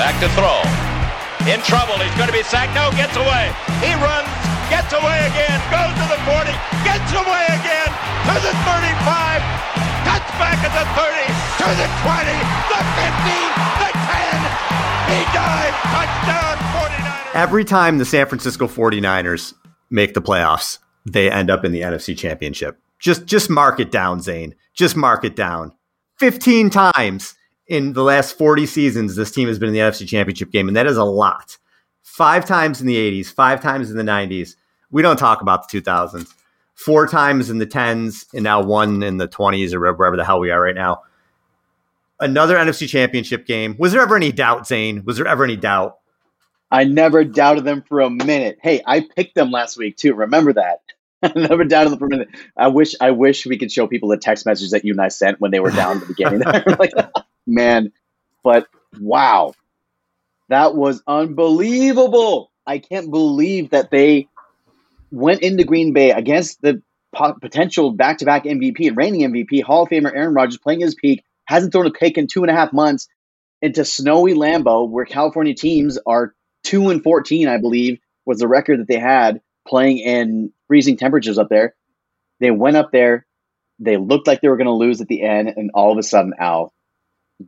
[0.00, 0.64] Back to throw.
[1.44, 2.00] In trouble.
[2.00, 2.72] He's going to be sacked.
[2.72, 3.52] No, gets away.
[3.84, 4.32] He runs,
[4.72, 6.48] gets away again, goes to the 40,
[6.88, 7.90] gets away again
[8.24, 9.44] to the 35,
[10.08, 11.20] cuts back at the 30,
[11.60, 12.32] to the 20,
[12.72, 14.40] the 15, the 10.
[15.12, 15.76] He dives.
[15.92, 17.34] Touchdown, 49ers.
[17.34, 19.52] Every time the San Francisco 49ers
[19.90, 22.80] make the playoffs, they end up in the NFC Championship.
[22.98, 24.54] Just just mark it down, Zain.
[24.72, 25.72] Just mark it down.
[26.20, 27.34] 15 times
[27.70, 30.76] in the last 40 seasons this team has been in the NFC Championship game and
[30.76, 31.56] that is a lot.
[32.02, 34.56] 5 times in the 80s, 5 times in the 90s.
[34.90, 36.34] We don't talk about the 2000s.
[36.74, 40.40] 4 times in the 10s and now one in the 20s or wherever the hell
[40.40, 41.02] we are right now.
[42.18, 43.76] Another NFC Championship game.
[43.78, 45.04] Was there ever any doubt, Zain?
[45.04, 45.98] Was there ever any doubt?
[46.72, 48.58] I never doubted them for a minute.
[48.62, 50.14] Hey, I picked them last week too.
[50.14, 50.80] Remember that.
[51.22, 52.28] I never doubted them for a minute.
[52.56, 55.08] I wish I wish we could show people the text message that you and I
[55.08, 56.40] sent when they were down at the beginning.
[56.78, 56.92] like,
[57.50, 57.92] man,
[58.42, 58.66] but
[58.98, 59.52] wow,
[60.48, 62.50] that was unbelievable.
[62.66, 64.28] I can't believe that they
[65.10, 66.82] went into Green Bay against the
[67.40, 71.72] potential back-to-back MVP and reigning MVP, Hall of Famer Aaron Rodgers, playing his peak, hasn't
[71.72, 73.08] thrown a pick in two and a half months
[73.60, 78.80] into snowy Lambeau, where California teams are two and fourteen, I believe, was the record
[78.80, 81.74] that they had playing in freezing temperatures up there.
[82.38, 83.26] They went up there.
[83.78, 86.02] They looked like they were going to lose at the end, and all of a
[86.02, 86.72] sudden, Al,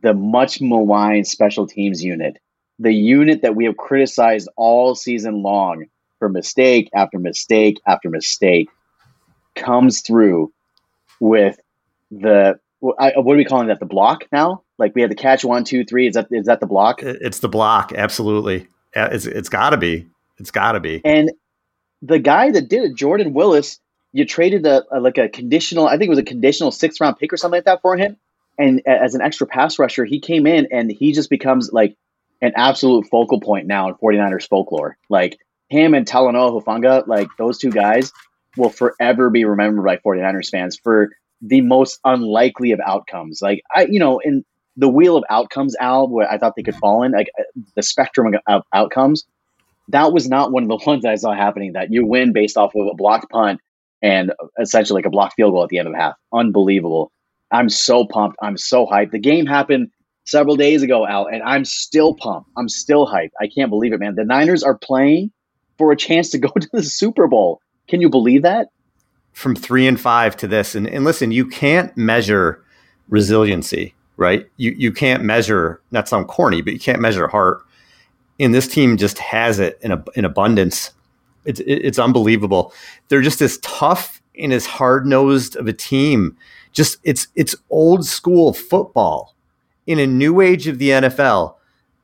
[0.01, 2.37] the much maligned special teams unit,
[2.79, 5.85] the unit that we have criticized all season long
[6.19, 8.69] for mistake after mistake after mistake,
[9.55, 10.51] comes through
[11.19, 11.59] with
[12.11, 13.79] the what are we calling that?
[13.79, 14.63] The block now?
[14.77, 16.07] Like we had the catch one, two, three.
[16.07, 17.01] Is that is that the block?
[17.01, 18.67] It's the block, absolutely.
[18.93, 20.07] It's it's got to be.
[20.37, 21.01] It's got to be.
[21.05, 21.31] And
[22.01, 23.79] the guy that did it, Jordan Willis,
[24.11, 27.17] you traded a, a, like a conditional, I think it was a conditional sixth round
[27.17, 28.17] pick or something like that for him.
[28.57, 31.95] And as an extra pass rusher, he came in and he just becomes like
[32.41, 34.97] an absolute focal point now in 49ers folklore.
[35.09, 38.11] Like him and Talanoa Hufanga, like those two guys
[38.57, 41.09] will forever be remembered by 49ers fans for
[41.41, 43.41] the most unlikely of outcomes.
[43.41, 44.43] Like I, you know, in
[44.77, 47.43] the wheel of outcomes, Al, where I thought they could fall in, like uh,
[47.75, 49.25] the spectrum of outcomes,
[49.89, 51.73] that was not one of the ones I saw happening.
[51.73, 53.59] That you win based off of a blocked punt
[54.01, 56.15] and essentially like a blocked field goal at the end of the half.
[56.31, 57.11] Unbelievable.
[57.53, 58.37] I'm so pumped.
[58.41, 59.11] I'm so hyped.
[59.11, 59.89] The game happened
[60.25, 62.49] several days ago, Al, and I'm still pumped.
[62.57, 63.31] I'm still hyped.
[63.39, 64.15] I can't believe it, man.
[64.15, 65.31] The Niners are playing
[65.77, 67.61] for a chance to go to the Super Bowl.
[67.87, 68.67] Can you believe that?
[69.31, 72.63] From three and five to this, and, and listen, you can't measure
[73.09, 74.47] resiliency, right?
[74.57, 75.81] You you can't measure.
[75.91, 77.63] Not sound corny, but you can't measure heart
[78.39, 80.91] and this team just has it in, a, in abundance.
[81.45, 82.73] It's it's unbelievable.
[83.09, 86.37] They're just as tough and as hard nosed of a team.
[86.73, 89.35] Just it's it's old school football
[89.87, 91.55] in a new age of the NFL.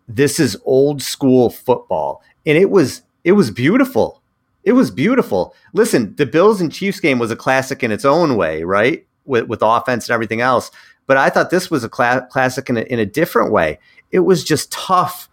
[0.08, 4.22] This is old school football, and it was it was beautiful.
[4.64, 5.56] It was beautiful.
[5.74, 9.06] Listen, the Bills and Chiefs game was a classic in its own way, right?
[9.26, 10.72] With with offense and everything else.
[11.08, 13.80] But I thought this was a cl- classic in a, in a different way.
[14.12, 15.29] It was just tough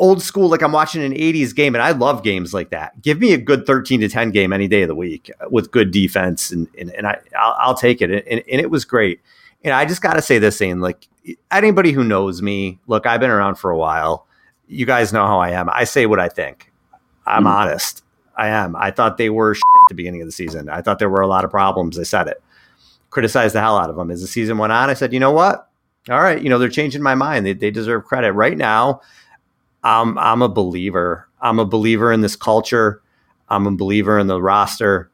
[0.00, 3.00] old school, like I'm watching an 80s game, and I love games like that.
[3.02, 5.92] Give me a good 13 to 10 game any day of the week with good
[5.92, 8.10] defense, and and, and I I'll, I'll take it.
[8.10, 9.20] And, and, it was great.
[9.62, 11.06] And I just got to say this, thing, like
[11.52, 14.26] anybody who knows me, look, I've been around for a while.
[14.66, 15.68] You guys know how I am.
[15.68, 16.72] I say what I think.
[17.26, 17.50] I'm mm.
[17.50, 18.02] honest.
[18.36, 18.74] I am.
[18.74, 20.70] I thought they were at the beginning of the season.
[20.70, 21.98] I thought there were a lot of problems.
[21.98, 22.42] I said it.
[23.10, 24.88] Criticized the hell out of them as the season went on.
[24.88, 25.68] I said, you know what?
[26.08, 27.44] All right, you know they're changing my mind.
[27.44, 29.02] They, they deserve credit right now.
[29.82, 31.28] I'm I'm a believer.
[31.40, 33.02] I'm a believer in this culture.
[33.48, 35.10] I'm a believer in the roster.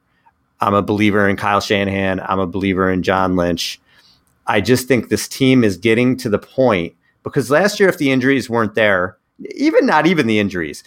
[0.59, 2.19] I'm a believer in Kyle Shanahan.
[2.19, 3.79] I'm a believer in John Lynch.
[4.47, 8.11] I just think this team is getting to the point because last year, if the
[8.11, 9.17] injuries weren't there,
[9.55, 10.83] even not even the injuries,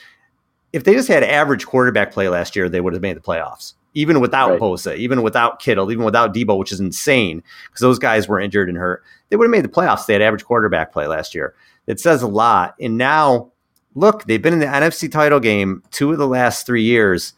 [0.73, 3.75] if they just had average quarterback play last year, they would have made the playoffs.
[3.95, 4.61] Even without right.
[4.61, 8.69] Bosa, even without Kittle, even without Deebo, which is insane because those guys were injured
[8.69, 9.03] and hurt.
[9.29, 10.07] They would have made the playoffs.
[10.07, 11.55] They had average quarterback play last year.
[11.89, 12.77] It says a lot.
[12.81, 13.50] And now
[13.95, 17.35] look, they've been in the NFC title game two of the last three years.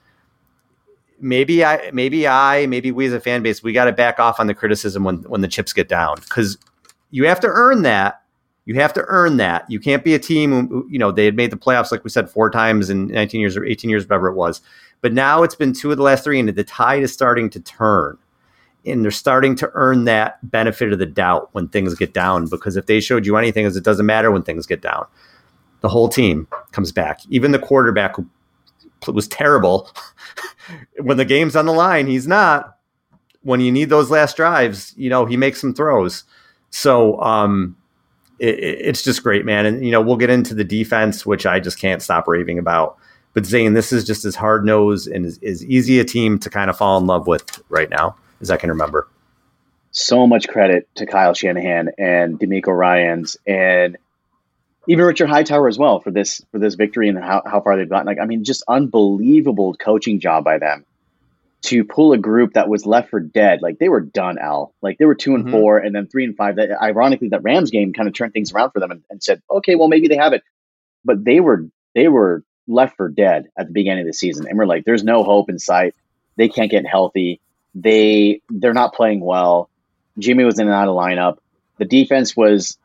[1.20, 4.40] Maybe I, maybe I, maybe we as a fan base, we got to back off
[4.40, 6.58] on the criticism when when the chips get down because
[7.10, 8.22] you have to earn that.
[8.64, 9.68] You have to earn that.
[9.68, 12.30] You can't be a team you know, they had made the playoffs, like we said,
[12.30, 14.60] four times in 19 years or 18 years, whatever it was.
[15.00, 17.60] But now it's been two of the last three, and the tide is starting to
[17.60, 18.18] turn.
[18.84, 22.48] And they're starting to earn that benefit of the doubt when things get down.
[22.48, 25.06] Because if they showed you anything, is it doesn't matter when things get down
[25.82, 27.20] the whole team comes back.
[27.28, 28.26] Even the quarterback who
[29.12, 29.90] was terrible
[31.00, 32.78] when the game's on the line, he's not.
[33.42, 36.22] When you need those last drives, you know, he makes some throws.
[36.70, 37.76] So um,
[38.38, 39.66] it, it's just great, man.
[39.66, 42.96] And you know, we'll get into the defense, which I just can't stop raving about.
[43.34, 46.50] But Zain, this is just as hard nosed and as, as easy a team to
[46.50, 49.08] kind of fall in love with right now as I can remember.
[49.90, 53.96] So much credit to Kyle Shanahan and DeMeco Ryans and
[54.88, 57.88] even Richard Hightower as well for this for this victory and how, how far they've
[57.88, 58.06] gotten.
[58.06, 60.84] Like, I mean, just unbelievable coaching job by them
[61.62, 63.62] to pull a group that was left for dead.
[63.62, 64.74] Like they were done, Al.
[64.82, 65.52] Like they were two and mm-hmm.
[65.52, 66.56] four, and then three and five.
[66.56, 69.42] That ironically, that Rams game kind of turned things around for them and, and, said,
[69.48, 70.42] okay, well maybe they have it.
[71.04, 74.58] But they were they were left for dead at the beginning of the season, and
[74.58, 75.94] we're like, there's no hope in sight.
[76.36, 77.40] They can't get healthy.
[77.74, 79.70] They they're not playing well.
[80.18, 81.38] Jimmy was in and out of lineup.
[81.78, 82.76] The defense was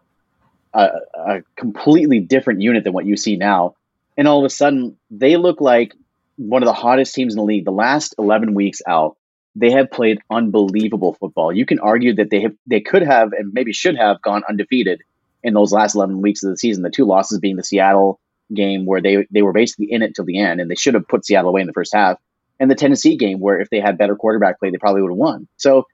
[0.74, 3.75] a, a completely different unit than what you see now.
[4.18, 5.94] And all of a sudden, they look like
[6.38, 7.66] one of the hottest teams in the league.
[7.66, 9.18] The last 11 weeks out,
[9.56, 11.52] they have played unbelievable football.
[11.52, 15.02] You can argue that they have they could have and maybe should have gone undefeated
[15.44, 16.84] in those last 11 weeks of the season.
[16.84, 18.20] The two losses being the Seattle
[18.54, 21.08] game where they they were basically in it till the end and they should have
[21.08, 22.18] put Seattle away in the first half,
[22.60, 25.18] and the Tennessee game where if they had better quarterback play, they probably would have
[25.18, 25.48] won.
[25.58, 25.88] So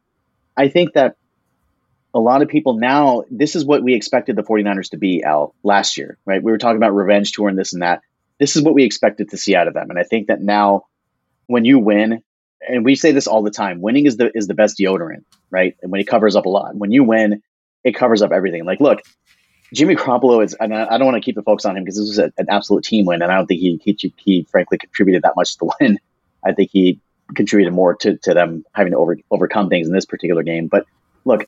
[0.58, 1.16] I think that
[2.14, 5.56] a lot of people now this is what we expected the 49ers to be al
[5.64, 8.02] last year right we were talking about revenge tour and this and that
[8.40, 9.90] this is what we expected to see out of them.
[9.90, 10.86] And I think that now
[11.48, 12.24] when you win,
[12.68, 15.76] and we say this all the time, winning is the is the best deodorant, right?
[15.82, 16.76] And when it covers up a lot.
[16.76, 17.42] When you win,
[17.84, 18.66] it covers up everything.
[18.66, 19.02] Like, look,
[19.74, 22.08] Jimmy Garoppolo is, and I don't want to keep the focus on him because this
[22.08, 25.36] was an absolute team win, and I don't think he, he he frankly contributed that
[25.36, 26.00] much to the win.
[26.46, 27.00] I think he
[27.36, 30.68] contributed more to, to them having to over, overcome things in this particular game.
[30.68, 30.86] But
[31.26, 31.48] look,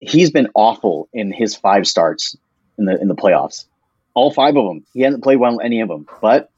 [0.00, 2.36] he's been awful in his five starts
[2.78, 3.66] in the in the playoffs
[4.16, 4.84] all five of them.
[4.94, 6.50] He hasn't played well any of them, but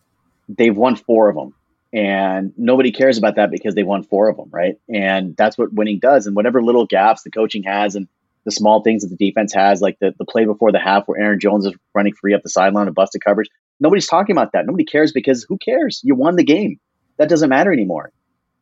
[0.48, 1.54] they've won four of them.
[1.92, 4.78] And nobody cares about that because they won four of them, right?
[4.88, 6.26] And that's what winning does.
[6.26, 8.06] And whatever little gaps the coaching has and
[8.44, 11.20] the small things that the defense has, like the, the play before the half where
[11.20, 13.48] Aaron Jones is running free up the sideline and busted coverage,
[13.80, 14.64] nobody's talking about that.
[14.64, 16.00] Nobody cares because who cares?
[16.04, 16.78] You won the game.
[17.16, 18.12] That doesn't matter anymore.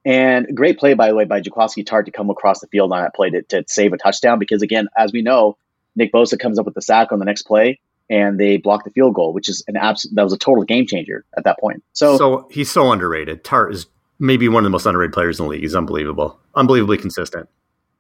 [0.07, 3.03] And great play, by the way, by Jaquiski Tartt to come across the field on
[3.03, 4.39] that play to, to save a touchdown.
[4.39, 5.59] Because again, as we know,
[5.97, 8.93] Nick Bosa comes up with the sack on the next play and they blocked the
[8.93, 11.83] field goal, which is an abs- that was a total game changer at that point.
[11.93, 13.43] So, so he's so underrated.
[13.43, 13.87] Tartt is
[14.21, 15.63] maybe one of the most underrated players in the league.
[15.63, 17.49] He's unbelievable, unbelievably consistent.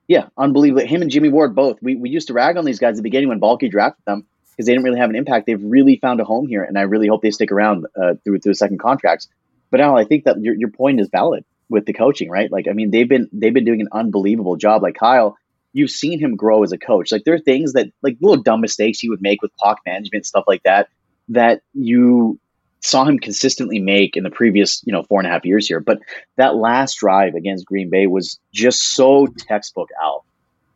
[0.06, 0.86] Yeah, unbelievable.
[0.86, 1.78] Him and Jimmy Ward both.
[1.82, 4.24] We we used to rag on these guys at the beginning when Baalke drafted them
[4.52, 5.46] because they didn't really have an impact.
[5.46, 8.38] They've really found a home here, and I really hope they stick around uh, through
[8.38, 9.26] through second contracts.
[9.72, 12.50] But Al, I think that your your point is valid with the coaching, right?
[12.50, 14.82] Like, I mean, they've been they've been doing an unbelievable job.
[14.82, 15.36] Like Kyle,
[15.72, 17.12] you've seen him grow as a coach.
[17.12, 20.26] Like there are things that like little dumb mistakes he would make with clock management
[20.26, 20.88] stuff like that
[21.28, 22.38] that you
[22.80, 25.80] saw him consistently make in the previous you know four and a half years here.
[25.80, 25.98] But
[26.36, 30.24] that last drive against Green Bay was just so textbook out.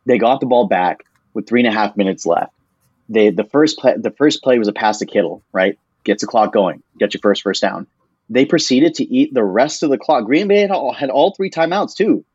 [0.05, 0.99] They got the ball back
[1.33, 2.53] with three and a half minutes left.
[3.09, 5.77] They the first play the first play was a pass to Kittle, right?
[6.03, 7.87] Gets the clock going, get your first first down.
[8.31, 10.25] They proceeded to eat the rest of the clock.
[10.25, 12.25] Green Bay had all, had all three timeouts too.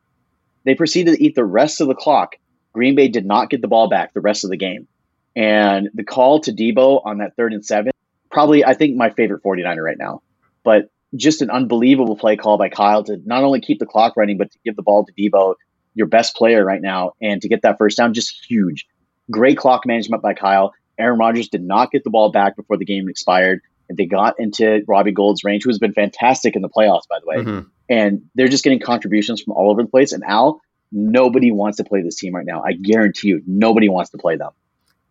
[0.63, 2.35] They proceeded to eat the rest of the clock
[2.77, 4.87] Green Bay did not get the ball back the rest of the game.
[5.35, 7.91] And the call to Deebo on that third and seven,
[8.29, 10.21] probably, I think, my favorite 49er right now.
[10.63, 14.37] But just an unbelievable play call by Kyle to not only keep the clock running,
[14.37, 15.55] but to give the ball to Deebo,
[15.95, 18.85] your best player right now, and to get that first down, just huge.
[19.31, 20.71] Great clock management by Kyle.
[20.99, 23.61] Aaron Rodgers did not get the ball back before the game expired.
[23.91, 27.35] They got into Robbie Gould's range, who's been fantastic in the playoffs, by the way.
[27.37, 27.67] Mm-hmm.
[27.89, 30.11] And they're just getting contributions from all over the place.
[30.11, 30.61] And Al,
[30.91, 32.63] Nobody wants to play this team right now.
[32.63, 34.51] I guarantee you, nobody wants to play them.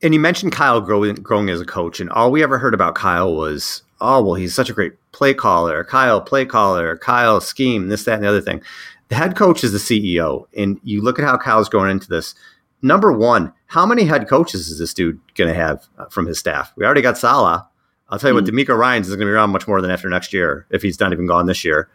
[0.03, 2.95] And you mentioned Kyle growing, growing as a coach, and all we ever heard about
[2.95, 5.85] Kyle was, oh, well, he's such a great play caller.
[5.85, 6.97] Kyle, play caller.
[6.99, 8.63] Kyle, scheme, this, that, and the other thing.
[9.09, 12.35] The head coach is the CEO, and you look at how Kyle's going into this.
[12.83, 16.39] Number one, how many head coaches is this dude going to have uh, from his
[16.39, 16.73] staff?
[16.77, 17.63] We already got Saleh.
[18.09, 18.45] I'll tell you mm-hmm.
[18.45, 20.83] what, DeMeco Ryans is going to be around much more than after next year if
[20.83, 21.89] he's not even gone this year.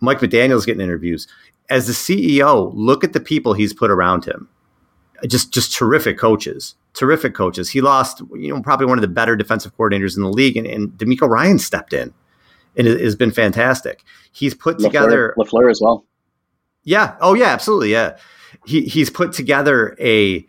[0.00, 1.28] Mike McDaniel's getting interviews
[1.72, 4.48] as the CEO, look at the people he's put around him.
[5.26, 7.70] Just just terrific coaches, terrific coaches.
[7.70, 10.66] He lost, you know, probably one of the better defensive coordinators in the league, and,
[10.66, 12.12] and DeMeco Ryan stepped in,
[12.76, 14.02] and it has been fantastic.
[14.32, 16.04] He's put LaFleur, together LaFleur as well.
[16.82, 17.14] Yeah.
[17.20, 17.46] Oh yeah.
[17.46, 17.92] Absolutely.
[17.92, 18.16] Yeah.
[18.66, 20.44] He he's put together a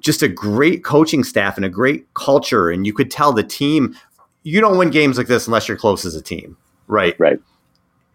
[0.00, 3.96] just a great coaching staff and a great culture, and you could tell the team.
[4.42, 6.56] You don't win games like this unless you're close as a team,
[6.86, 7.14] right?
[7.18, 7.38] Right.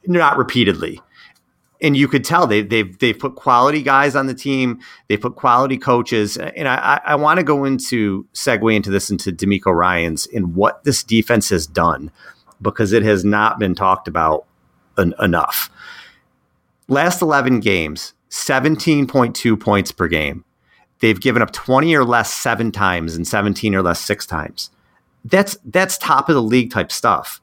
[0.08, 1.02] Not repeatedly
[1.82, 4.80] and you could tell they they've they've put quality guys on the team.
[5.10, 9.32] They put quality coaches, and I I want to go into segue into this into
[9.32, 12.12] DeMeco Ryans and what this defense has done
[12.62, 14.46] because it has not been talked about
[14.98, 15.70] en- enough.
[16.88, 20.46] Last eleven games, seventeen point two points per game.
[21.02, 24.72] they've given up 20 or less seven times and 17 or less six times.
[25.26, 27.42] That's that's top of the league type stuff.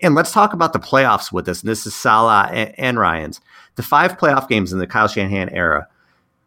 [0.00, 1.62] And let's talk about the playoffs with this.
[1.62, 3.40] And this is Saleh and, and Ryans.
[3.74, 5.88] The five playoff games in the Kyle Shanahan era,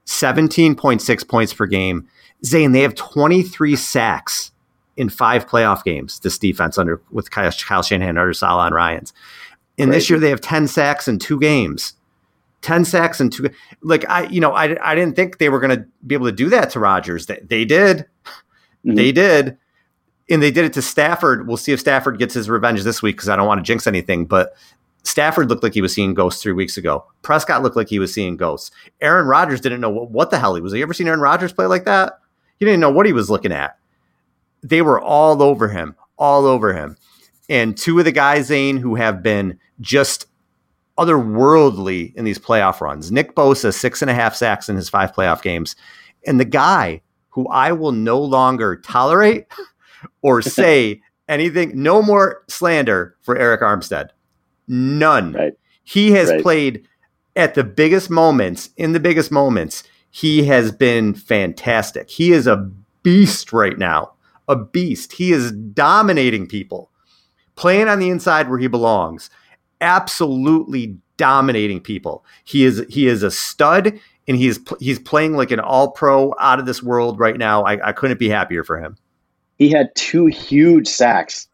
[0.06, 2.08] 17.6 points per game.
[2.46, 4.52] Zain, they have 23 sacks
[4.96, 9.14] in five playoff games, this defense under with Kyle, Kyle Shanahan under Saleh and Ryans.
[9.78, 11.94] And this year they have 10 sacks in two games.
[12.62, 13.50] 10 sacks and two
[13.82, 16.32] like I you know I, I didn't think they were going to be able to
[16.32, 17.28] do that to Rodgers.
[17.28, 18.00] They, they did.
[18.84, 18.96] Mm-hmm.
[18.96, 19.58] They did.
[20.30, 21.48] And they did it to Stafford.
[21.48, 23.88] We'll see if Stafford gets his revenge this week because I don't want to jinx
[23.88, 24.56] anything, but
[25.04, 27.06] Stafford looked like he was seeing ghosts 3 weeks ago.
[27.22, 28.72] Prescott looked like he was seeing ghosts.
[29.00, 30.74] Aaron Rodgers didn't know what, what the hell he was.
[30.74, 32.20] Have you ever seen Aaron Rodgers play like that?
[32.60, 33.78] He didn't know what he was looking at.
[34.64, 36.98] They were all over him, all over him.
[37.50, 40.26] And two of the guys, Zain, who have been just
[40.98, 43.12] otherworldly in these playoff runs.
[43.12, 45.76] Nick Bosa, six and a half sacks in his five playoff games.
[46.26, 49.46] And the guy who I will no longer tolerate
[50.22, 54.10] or say anything, no more slander for Arik Armstead.
[54.68, 55.34] None.
[55.34, 55.54] Right.
[55.84, 56.42] He has right.
[56.42, 56.88] played
[57.36, 59.84] at the biggest moments, in the biggest moments.
[60.10, 62.10] He has been fantastic.
[62.10, 62.70] He is a
[63.04, 64.14] beast right now.
[64.48, 65.14] A beast.
[65.14, 66.90] He is dominating people,
[67.56, 69.30] playing on the inside where he belongs
[69.82, 72.26] absolutely dominating people.
[72.44, 76.60] He is he is a stud, and he's he's playing like an all pro out
[76.60, 77.64] of this world right now.
[77.64, 78.98] I, I couldn't be happier for him.
[79.58, 81.48] He had two huge sacks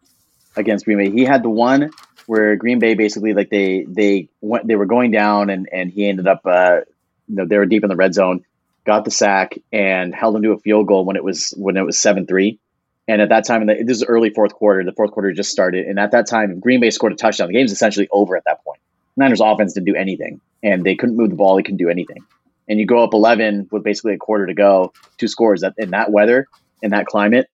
[0.55, 1.09] against Green Bay.
[1.09, 1.91] He had the one
[2.25, 6.07] where Green Bay basically like they they went they were going down and and he
[6.07, 6.81] ended up uh
[7.27, 8.43] you know they were deep in the red zone,
[8.85, 11.85] got the sack and held him to a field goal when it was when it
[11.85, 12.59] was seven three.
[13.05, 14.83] And at that time, this is early fourth quarter.
[14.85, 17.49] The fourth quarter just started, and at that time, Green Bay scored a touchdown.
[17.49, 18.79] The game's essentially over at that point.
[19.17, 21.57] Niners offense didn't do anything, and they couldn't move the ball.
[21.57, 22.23] They couldn't do anything.
[22.69, 25.61] And you go up 11 with basically a quarter to go, two scores.
[25.61, 26.47] That in that weather,
[26.81, 27.49] in that climate,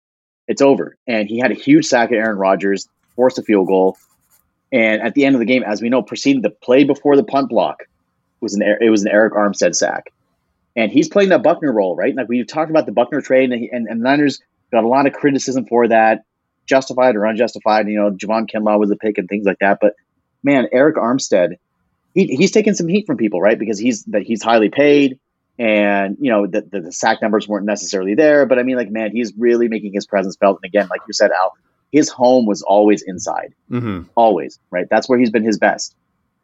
[0.49, 0.97] it's over.
[1.07, 3.97] And he had a huge sack at Aaron Rodgers, forced a field goal,
[4.73, 7.25] and at the end of the game, as we know, proceeded the play before the
[7.25, 7.85] punt block
[8.41, 10.13] was an it was an Arik Armstead sack,
[10.77, 12.15] and he's playing that Buckner role, right?
[12.15, 14.41] Like we've talked about the Buckner trade, and, and, and Niners
[14.73, 16.25] got a lot of criticism for that,
[16.67, 17.89] justified or unjustified.
[17.89, 19.79] You know, Javon Kinlaw was a pick and things like that.
[19.81, 19.95] But
[20.43, 21.57] man, Arik Armstead,
[22.15, 23.59] he, he's taken some heat from people, right?
[23.59, 25.19] Because he's that he's highly paid,
[25.59, 28.47] and you know the, the, the sack numbers weren't necessarily there.
[28.47, 30.59] But I mean, like, man, he's really making his presence felt.
[30.63, 31.53] And again, like you said, Al,
[31.93, 34.03] his home was always inside, mm-hmm.
[34.17, 34.87] always, right?
[34.91, 35.95] That's where he's been his best.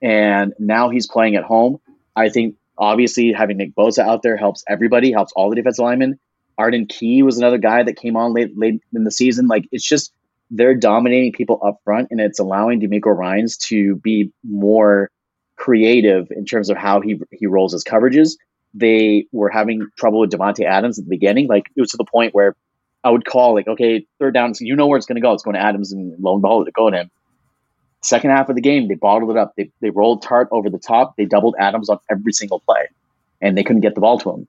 [0.00, 1.80] And now he's playing at home.
[2.16, 6.18] I think obviously having Nick Bosa out there helps everybody, helps all the defensive linemen.
[6.56, 9.48] Arden Key was another guy that came on late late in the season.
[9.48, 10.12] Like it's just
[10.50, 15.10] they're dominating people up front, and it's allowing DeMeco Ryans to be more
[15.56, 18.36] creative in terms of how he he rolls his coverages.
[18.74, 21.48] They were having trouble with Davante Adams at the beginning.
[21.48, 22.54] Like it was to the point where
[23.02, 25.32] I would call like, okay, third down, so you know where it's going to go.
[25.32, 27.10] It's going to Adams, and lo and behold, it go to him.
[28.02, 29.54] Second half of the game, they bottled it up.
[29.56, 31.16] They, they rolled Tartt over the top.
[31.16, 32.88] They doubled Adams on every single play,
[33.40, 34.48] and they couldn't get the ball to him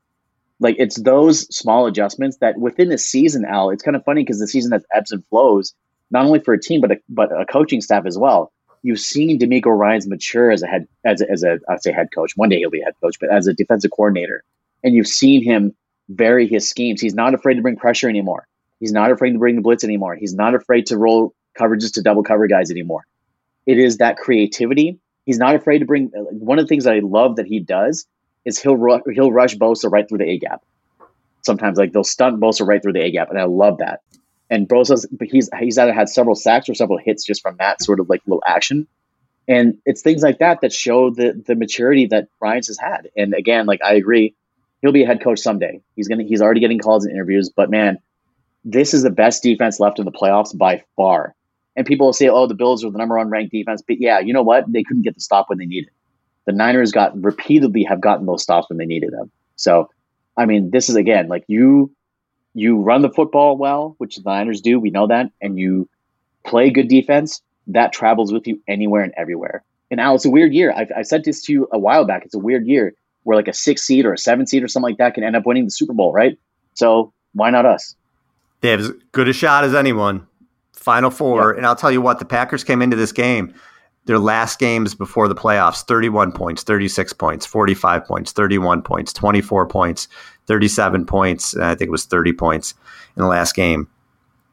[0.62, 4.40] like it's those small adjustments that within a season, Al, it's kind of funny because
[4.40, 5.74] the season has ebbs and flows,
[6.12, 8.54] not only for a team but a, but a coaching staff as well.
[8.84, 12.10] You've seen DeMeco Ryans mature as a head as a, as a I'd say head
[12.14, 12.34] coach.
[12.36, 14.44] One day he'll be a head coach, but as a defensive coordinator,
[14.84, 15.76] and you've seen him
[16.10, 17.02] vary his schemes.
[17.02, 18.48] He's not afraid to bring pressure anymore.
[18.80, 20.16] He's not afraid to bring the blitz anymore.
[20.16, 23.06] He's not afraid to roll coverages to double cover guys anymore.
[23.68, 25.00] It is that creativity.
[25.26, 26.08] He's not afraid to bring.
[26.14, 28.08] One of the things that I love that he does
[28.46, 30.64] is he'll ru- he'll rush Bosa right through the A gap.
[31.44, 34.02] Sometimes like they'll stunt Bosa right through the A gap, and I love that.
[34.52, 38.00] And Bosa's he's he's either had several sacks or several hits just from that sort
[38.00, 38.88] of like little action.
[39.48, 43.10] And it's things like that that show the the maturity that Ryans has had.
[43.18, 44.36] And again, like I agree,
[44.82, 45.82] he'll be a head coach someday.
[45.96, 47.98] He's gonna he's already getting calls and interviews, but man,
[48.64, 51.34] this is the best defense left in the playoffs by far.
[51.76, 54.20] And people will say, "Oh, the Bills are the number one ranked defense," but yeah,
[54.20, 54.72] you know what?
[54.72, 55.90] They couldn't get the stop when they needed
[56.46, 59.32] the Niners got repeatedly have gotten those stops when they needed them.
[59.56, 59.90] So,
[60.38, 61.92] I mean, this is again like you
[62.54, 64.80] you run the football well, which the Niners do.
[64.80, 65.90] We know that, and you
[66.46, 67.42] play good defense.
[67.68, 69.64] That travels with you anywhere and everywhere.
[69.90, 70.72] And now it's a weird year.
[70.72, 72.26] I, I said this to you a while back.
[72.26, 72.94] It's a weird year
[73.24, 75.36] where like a six seed or a seven seed or something like that can end
[75.36, 76.38] up winning the Super Bowl, right?
[76.74, 77.96] So why not us?
[78.62, 80.28] They have as good a shot as anyone.
[80.74, 83.54] Final four, and I'll tell you what, the Packers came into this game
[84.06, 89.68] their last games before the playoffs 31 points, 36 points, 45 points, 31 points, 24
[89.68, 90.08] points,
[90.48, 91.56] 37 points.
[91.56, 92.74] I think it was 30 points
[93.16, 93.88] in the last game.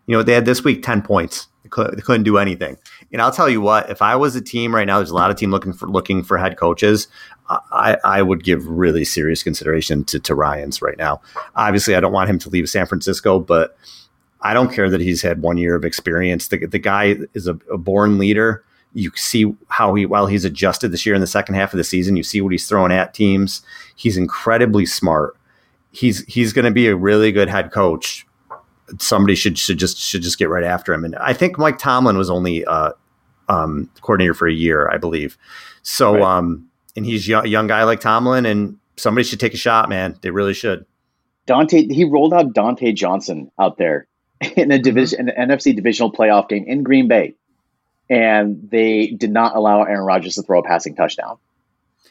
[0.07, 2.77] You know, they had this week 10 points They couldn't do anything.
[3.13, 5.31] And I'll tell you what, if I was a team right now, there's a lot
[5.31, 7.09] of team looking for looking for head coaches.
[7.49, 11.23] I, I would give really serious consideration to, to Ryans right now.
[11.57, 13.77] Obviously, I don't want him to leave San Francisco, but
[14.43, 16.49] I don't care that he's had one year of experience.
[16.49, 18.65] The, the guy is a, a born leader.
[18.95, 21.85] You see how he, while he's adjusted this year in the second half of the
[21.85, 23.63] season, you see what he's throwing at teams.
[23.97, 25.37] He's incredibly smart.
[25.91, 28.27] He's he's going to be a really good head coach.
[28.99, 31.05] Somebody should should just should just get right after him.
[31.05, 32.93] And I think Mike Tomlin was only uh,
[33.49, 35.37] um, coordinator for a year, I believe.
[35.83, 36.23] So, right.
[36.23, 40.19] um, and he's a young guy like Tomlin, and somebody should take a shot, man.
[40.21, 40.85] They really should.
[41.47, 44.07] dante he rolled out Dontae Johnson out there
[44.57, 44.83] in a mm-hmm.
[44.83, 47.35] division, an NFC divisional playoff game in Green Bay,
[48.11, 51.39] and they did not allow Aaron Rodgers to throw a passing touchdown.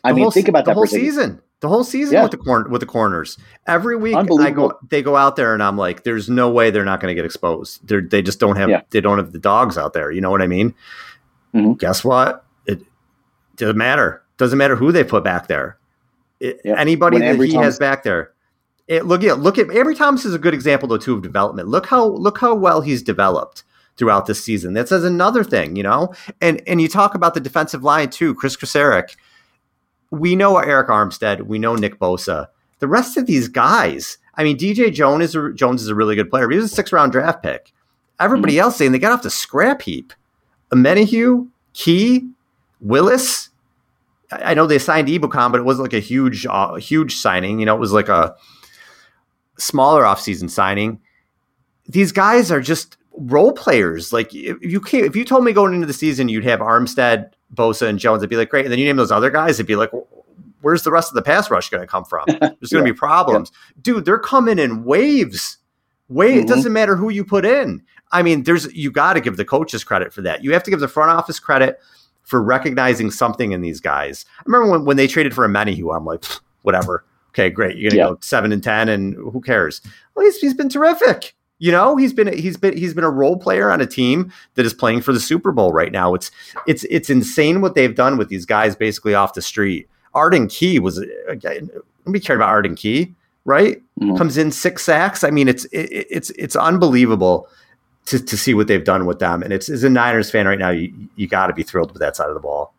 [0.03, 1.41] I mean, think about the that whole season.
[1.59, 2.21] The whole season yeah.
[2.21, 3.37] with the corner with the corners.
[3.65, 6.85] Every week I go they go out there and I'm like, there's no way they're
[6.85, 7.87] not going to get exposed.
[7.87, 8.81] They they just don't have yeah.
[8.91, 10.11] they don't have the dogs out there.
[10.11, 10.75] You know what I mean?
[11.55, 11.73] Mm-hmm.
[11.73, 12.45] Guess what?
[12.67, 12.83] It
[13.55, 14.23] doesn't matter.
[14.37, 15.79] Doesn't matter who they put back there.
[16.39, 16.77] It, yep.
[16.77, 18.33] Anybody when that he has back there.
[18.87, 21.67] It, look at look at Ambry Thomas is a good example though too of development.
[21.69, 23.63] Look how look how well he's developed
[23.97, 24.73] throughout this season.
[24.73, 26.13] That says another thing, you know.
[26.41, 28.35] And and you talk about the defensive line too.
[28.35, 29.15] Kris Kocurek.
[30.09, 31.41] We know Arik Armstead.
[31.41, 32.47] We know Nick Bosa.
[32.79, 34.17] The rest of these guys.
[34.35, 36.49] I mean, DJ Jones is a, Jones is a really good player.
[36.49, 37.73] He was a six round draft pick.
[38.19, 38.61] Everybody mm-hmm.
[38.61, 40.13] else saying they got off the scrap heap.
[40.71, 42.29] Omenihu, Key,
[42.81, 43.49] Willis.
[44.31, 47.59] I know they signed Ebukam, but it wasn't like a huge, uh, huge signing.
[47.59, 48.35] You know, it was like a
[49.57, 50.99] smaller offseason signing.
[51.87, 54.13] These guys are just role players.
[54.13, 57.31] Like if you can't, if you told me going into the season you'd have Armstead,
[57.53, 58.65] Bosa, and Jones, I'd be like, great.
[58.65, 59.91] And then you name those other guys, it'd be like,
[60.61, 62.25] where's the rest of the pass rush going to come from?
[62.27, 62.93] There's going to yeah.
[62.93, 63.81] be problems, yeah.
[63.81, 64.05] dude.
[64.05, 65.57] They're coming in waves.
[66.09, 66.31] Wave.
[66.31, 66.39] Mm-hmm.
[66.39, 67.83] It doesn't matter who you put in.
[68.13, 70.41] I mean, there's you got to give the coaches credit for that.
[70.41, 71.79] You have to give the front office credit
[72.23, 74.25] for recognizing something in these guys.
[74.39, 76.23] I remember when, when they traded for a Omenihu, I'm like,
[76.61, 77.03] whatever.
[77.31, 77.77] Okay, great.
[77.77, 78.09] You're gonna yeah.
[78.09, 79.81] go seven and ten, and who cares?
[80.15, 81.35] Well, he's, he's been terrific.
[81.59, 84.65] You know, he's been he's been he's been a role player on a team that
[84.65, 86.13] is playing for the Super Bowl right now.
[86.13, 86.29] It's
[86.67, 89.89] it's it's insane what they've done with these guys basically off the street.
[90.13, 91.03] Arden Key was
[92.05, 93.15] nobody cared about Arden Key,
[93.45, 93.81] right?
[93.99, 94.17] Mm-hmm.
[94.17, 95.23] Comes in six sacks.
[95.23, 97.47] I mean, it's it, it's it's unbelievable
[98.05, 99.43] to, to see what they've done with them.
[99.43, 102.01] And it's as a Niners fan right now, you you got to be thrilled with
[102.01, 102.73] that side of the ball.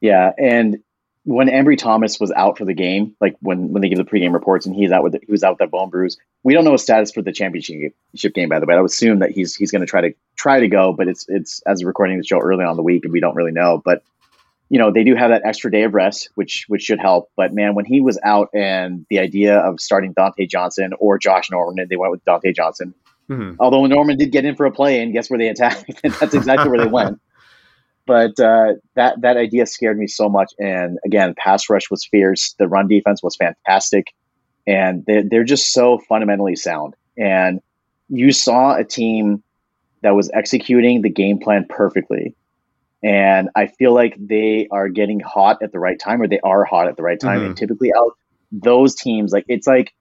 [0.00, 0.82] Yeah, and
[1.24, 4.32] when Ambry Thomas was out for the game, like when when they give the pregame
[4.32, 6.18] reports and he's out with the, he was out with that bone bruise.
[6.42, 7.94] We don't know his status for the championship
[8.34, 8.74] game, by the way.
[8.74, 11.26] I would assume that he's he's going to try to try to go, but it's
[11.28, 13.80] it's as we're recording the show early on the week and we don't really know.
[13.82, 14.02] But
[14.68, 17.30] you know they do have that extra day of rest, which which should help.
[17.36, 21.50] But man, when he was out and the idea of starting Dontae Johnson or Josh
[21.50, 22.94] Norman, they went with Dontae Johnson
[23.28, 23.56] Mm-hmm.
[23.58, 25.90] Although Norman did get in for a play, and guess where they attacked?
[26.20, 27.20] That's exactly where they went.
[28.06, 30.52] But uh, that that idea scared me so much.
[30.58, 32.54] And again, pass rush was fierce.
[32.58, 34.08] The run defense was fantastic,
[34.66, 36.94] and they're, they're just so fundamentally sound.
[37.16, 37.60] And
[38.08, 39.42] you saw a team
[40.02, 42.36] that was executing the game plan perfectly.
[43.02, 46.64] And I feel like they are getting hot at the right time, or they are
[46.64, 47.38] hot at the right time.
[47.38, 47.46] Mm-hmm.
[47.46, 48.12] And typically, out
[48.52, 49.92] those teams, like it's like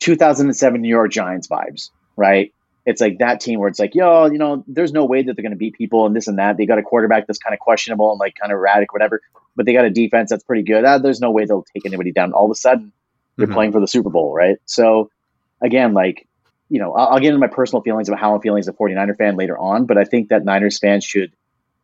[0.00, 2.52] 2007 New York Giants vibes, right?
[2.86, 5.42] It's like that team where it's like, yo, you know, there's no way that they're
[5.42, 6.56] going to beat people and this and that.
[6.56, 9.20] They got a quarterback that's kind of questionable and like kind of erratic, whatever,
[9.54, 10.84] but they got a defense that's pretty good.
[10.84, 12.32] Ah, there's no way they'll take anybody down.
[12.32, 12.92] All of a sudden,
[13.36, 13.54] they're mm-hmm.
[13.54, 14.56] playing for the Super Bowl, right?
[14.64, 15.10] So,
[15.60, 16.26] again, like,
[16.68, 18.72] you know, I'll, I'll, get into my personal feelings about how I'm feeling as a
[18.72, 21.32] 49er fan later on, but I think that Niners fans should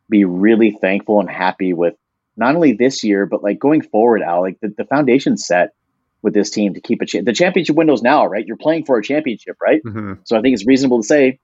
[0.08, 1.94] be really thankful and happy with
[2.36, 5.74] not only this year, but like going forward, Al, like the, the foundation set
[6.22, 8.46] with this team to keep a cha- the championship window's now, right?
[8.46, 9.82] You're playing for a championship, right?
[9.84, 10.14] Mm-hmm.
[10.24, 11.38] So I think it's reasonable to say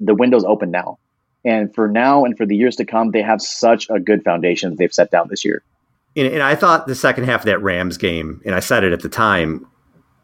[0.00, 0.98] the window's open now.
[1.44, 4.70] And for now and for the years to come, they have such a good foundation
[4.70, 5.62] that they've set down this year.
[6.16, 8.92] And, and I thought the second half of that Rams game, and I said it
[8.92, 9.66] at the time,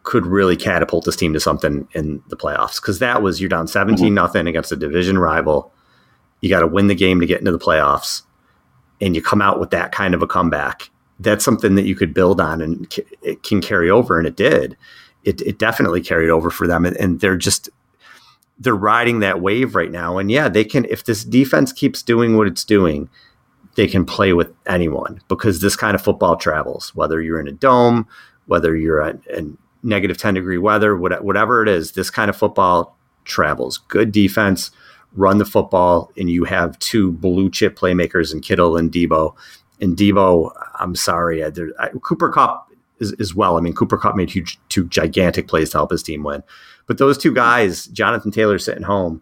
[0.02, 3.68] could really catapult this team to something in the playoffs because that was you're down
[3.68, 4.14] 17 mm-hmm.
[4.14, 5.72] nothing against a division rival.
[6.40, 8.22] You got to win the game to get into the playoffs,
[9.00, 12.14] and you come out with that kind of a comeback that's something that you could
[12.14, 14.76] build on and it can carry over and it did.
[15.24, 17.70] It, it definitely carried over for them and, they're just
[18.58, 22.36] they're riding that wave right now and yeah they can if this defense keeps doing
[22.36, 23.08] what it's doing
[23.76, 27.52] they can play with anyone because this kind of football travels whether you're in a
[27.52, 28.06] dome
[28.46, 32.96] whether you're at, in negative 10 degree weather whatever it is this kind of football
[33.24, 33.78] travels.
[33.88, 34.70] Good defense
[35.14, 39.34] run the football and you have two blue chip playmakers in Kittle and Deebo
[39.82, 43.58] and Deebo, I'm sorry, I, I, Cooper Kupp is, as well.
[43.58, 46.42] I mean, Cooper Kupp made huge, two gigantic plays to help his team win.
[46.86, 49.20] But those two guys, Jonathan Taylor sitting home,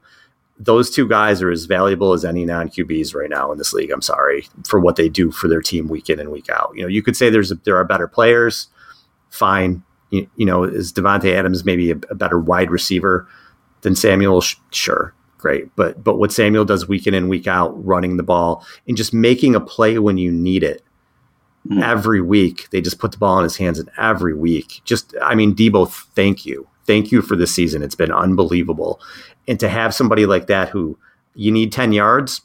[0.59, 3.91] those two guys are as valuable as any non QBs right now in this league.
[3.91, 6.73] I'm sorry for what they do for their team week in and week out.
[6.75, 8.69] You know, you could say there's a, there are better players.
[9.31, 13.27] Fine, you, you know, is Davante Adams maybe a, a, better wide receiver
[13.81, 14.43] than Samuel?
[14.71, 15.75] Sure, great.
[15.75, 19.13] But but what Samuel does week in and week out, running the ball and just
[19.13, 20.83] making a play when you need it.
[21.69, 21.83] Mm-hmm.
[21.83, 25.35] Every week, they just put the ball in his hands, and every week, just I
[25.35, 27.83] mean, Deebo, thank you, thank you for this season.
[27.83, 28.99] It's been unbelievable,
[29.47, 30.97] and to have somebody like that who
[31.35, 32.41] you need ten yards,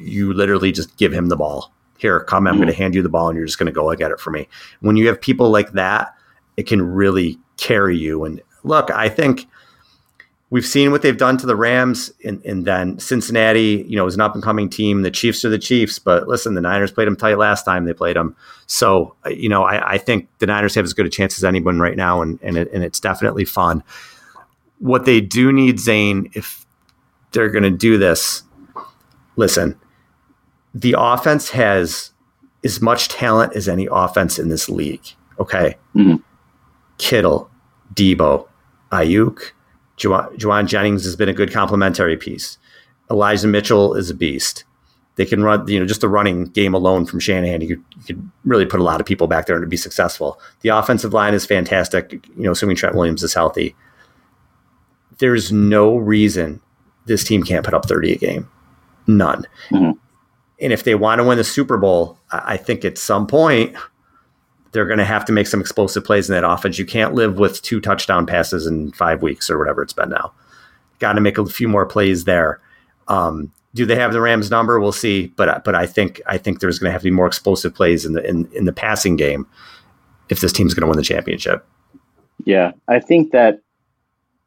[0.00, 1.72] you literally just give him the ball.
[1.98, 2.62] Here, come, I'm mm-hmm.
[2.62, 4.20] going to hand you the ball, and you're just going to go and get it
[4.20, 4.46] for me.
[4.80, 6.14] When you have people like that,
[6.56, 8.24] it can really carry you.
[8.24, 9.48] And look, I think
[10.50, 14.14] we've seen what they've done to the Rams, and, and then Cincinnati, you know, is
[14.14, 15.02] an up and coming team.
[15.02, 17.92] The Chiefs are the Chiefs, but listen, the Niners played them tight last time they
[17.92, 18.36] played them.
[18.66, 21.44] So, uh, you know, I, I think the Niners have as good a chance as
[21.44, 23.82] anyone right now, and and, it, and it's definitely fun.
[24.78, 26.66] What they do need, Zain, if
[27.32, 28.42] they're going to do this,
[29.36, 29.78] listen,
[30.74, 32.12] the offense has
[32.64, 35.04] as much talent as any offense in this league.
[35.38, 35.76] Okay.
[35.94, 36.16] Mm-hmm.
[36.98, 37.50] Kittle,
[37.94, 38.48] Deebo,
[39.98, 42.58] Aiyuk, Jauan Jennings has been a good complementary piece.
[43.10, 44.64] Elijah Mitchell is a beast.
[45.16, 48.02] They can run, you know, just the running game alone from Shanahan, you could, you
[48.02, 50.40] could really put a lot of people back there and be successful.
[50.62, 53.76] The offensive line is fantastic, you know, assuming Trent Williams is healthy.
[55.18, 56.60] There's no reason
[57.06, 58.50] this team can't put up 30 a game.
[59.06, 59.46] None.
[59.70, 59.92] Mm-hmm.
[60.60, 63.76] And if they want to win the Super Bowl, I think at some point–
[64.74, 66.78] they're going to have to make some explosive plays in that offense.
[66.78, 70.32] You can't live with two touchdown passes in five weeks or whatever it's been now.
[70.98, 72.60] Got to make a few more plays there.
[73.06, 74.80] Um, do they have the Rams number?
[74.80, 75.28] We'll see.
[75.28, 78.04] But but I think I think there's going to have to be more explosive plays
[78.04, 79.46] in the in, in the passing game
[80.28, 81.66] if this team's going to win the championship.
[82.44, 83.60] Yeah, I think that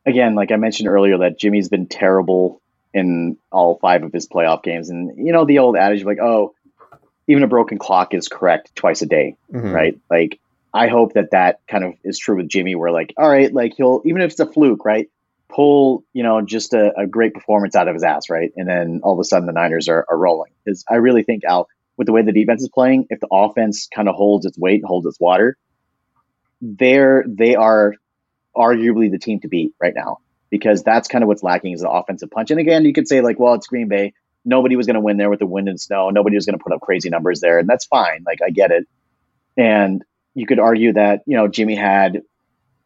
[0.06, 2.62] again, like I mentioned earlier, that Jimmy's been terrible
[2.94, 6.54] in all five of his playoff games, and you know the old adage like, oh,
[7.28, 9.72] even a broken clock is correct twice a day, mm-hmm.
[9.72, 10.00] right?
[10.10, 10.40] Like,
[10.74, 13.74] I hope that that kind of is true with Jimmy, where like, all right, like
[13.78, 15.10] he'll even if it's a fluke, right?
[15.50, 18.52] Pull, you know, just a, a great performance out of his ass, right?
[18.56, 20.52] And then all of a sudden the Niners are, are rolling.
[20.64, 23.88] Because I really think Al, with the way the defense is playing, if the offense
[23.94, 25.58] kind of holds its weight, holds its water,
[26.62, 27.96] they're they are
[28.56, 31.90] arguably the team to beat right now because that's kind of what's lacking is the
[31.90, 32.52] offensive punch.
[32.52, 34.14] And again, you could say like, well, it's Green Bay
[34.48, 36.10] nobody was going to win there with the wind and snow.
[36.10, 38.24] Nobody was going to put up crazy numbers there, and that's fine.
[38.26, 38.88] Like I get it.
[39.58, 42.22] And you could argue that you know Jimmy had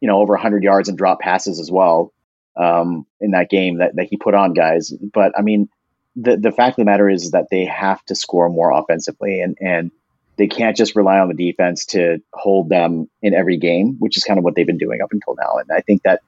[0.00, 2.12] you know over 100 yards and drop passes as well
[2.56, 4.90] um, in that game that, that he put on guys.
[4.90, 5.68] But I mean,
[6.16, 9.56] the the fact of the matter is that they have to score more offensively, and
[9.60, 9.92] and
[10.36, 14.24] they can't just rely on the defense to hold them in every game, which is
[14.24, 15.58] kind of what they've been doing up until now.
[15.58, 16.22] And I think that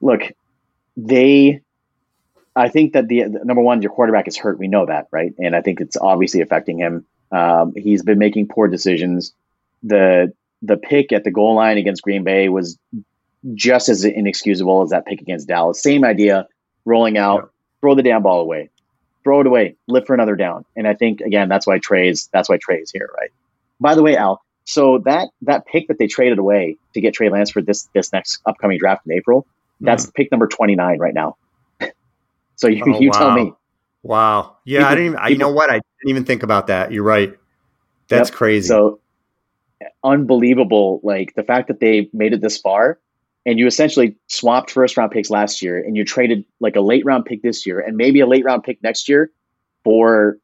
[0.00, 0.22] look,
[0.96, 1.62] they
[2.58, 4.58] I think that the, the, number one, your quarterback is hurt.
[4.58, 5.32] We know that, right?
[5.38, 7.06] And I think it's obviously affecting him.
[7.30, 9.32] Um, he's been making poor decisions.
[9.82, 12.76] The the pick at the goal line against Green Bay was
[13.54, 15.80] just as inexcusable as that pick against Dallas.
[15.80, 16.48] Same idea,
[16.84, 17.48] rolling out, yeah.
[17.80, 18.70] throw the damn ball away,
[19.22, 20.64] throw it away, live for another down.
[20.74, 23.30] And I think again, that's why Trey's that's why Trey's here, right?
[23.78, 27.28] By the way, Al, so that that pick that they traded away to get Trey
[27.28, 29.46] Lance for this this next upcoming draft in April,
[29.80, 30.14] that's mm.
[30.14, 31.36] pick number twenty nine right now.
[32.58, 33.18] So you, oh, you wow.
[33.18, 33.54] tell me.
[34.02, 34.56] Wow.
[34.64, 35.70] Yeah, people, I didn't even, I, you know what?
[35.70, 36.92] I didn't even think about that.
[36.92, 37.36] You're right.
[38.08, 38.36] That's yep.
[38.36, 38.68] crazy.
[38.68, 39.00] So
[40.04, 41.00] unbelievable.
[41.02, 42.98] Like the fact that they made it this far
[43.46, 47.04] and you essentially swapped first round picks last year and you traded like a late
[47.04, 49.30] round pick this year and maybe a late round pick next year
[49.84, 50.38] for,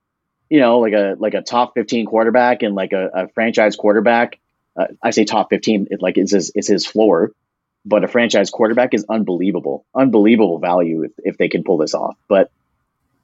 [0.48, 4.38] you know, like a, like a top 15 quarterback and like a, a franchise quarterback.
[4.76, 7.32] Uh, I say top 15, it like is his, is his floor
[7.84, 12.16] but a franchise quarterback is unbelievable, unbelievable value if, if they can pull this off.
[12.28, 12.50] But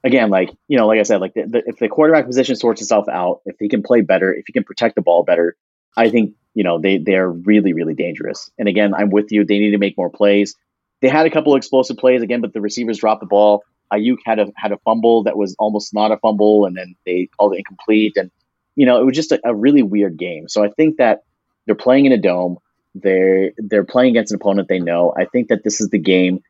[0.03, 2.81] again, like you know, like I said, like the, the, if the quarterback position sorts
[2.81, 5.55] itself out, if he can play better, if he can protect the ball better,
[5.95, 8.49] I think you know they they're really really dangerous.
[8.57, 9.45] And again, I'm with you.
[9.45, 10.55] They need to make more plays.
[11.01, 13.63] They had a couple of explosive plays again, but the receivers dropped the ball.
[13.91, 17.29] Aiyuk had a had a fumble that was almost not a fumble, and then they
[17.37, 18.15] called it incomplete.
[18.15, 18.31] And
[18.75, 20.47] you know, it was just a, a really weird game.
[20.47, 21.23] So I think that
[21.65, 22.57] they're playing in a dome.
[22.95, 25.13] They're they're playing against an opponent they know.
[25.17, 26.43] I think that this is the game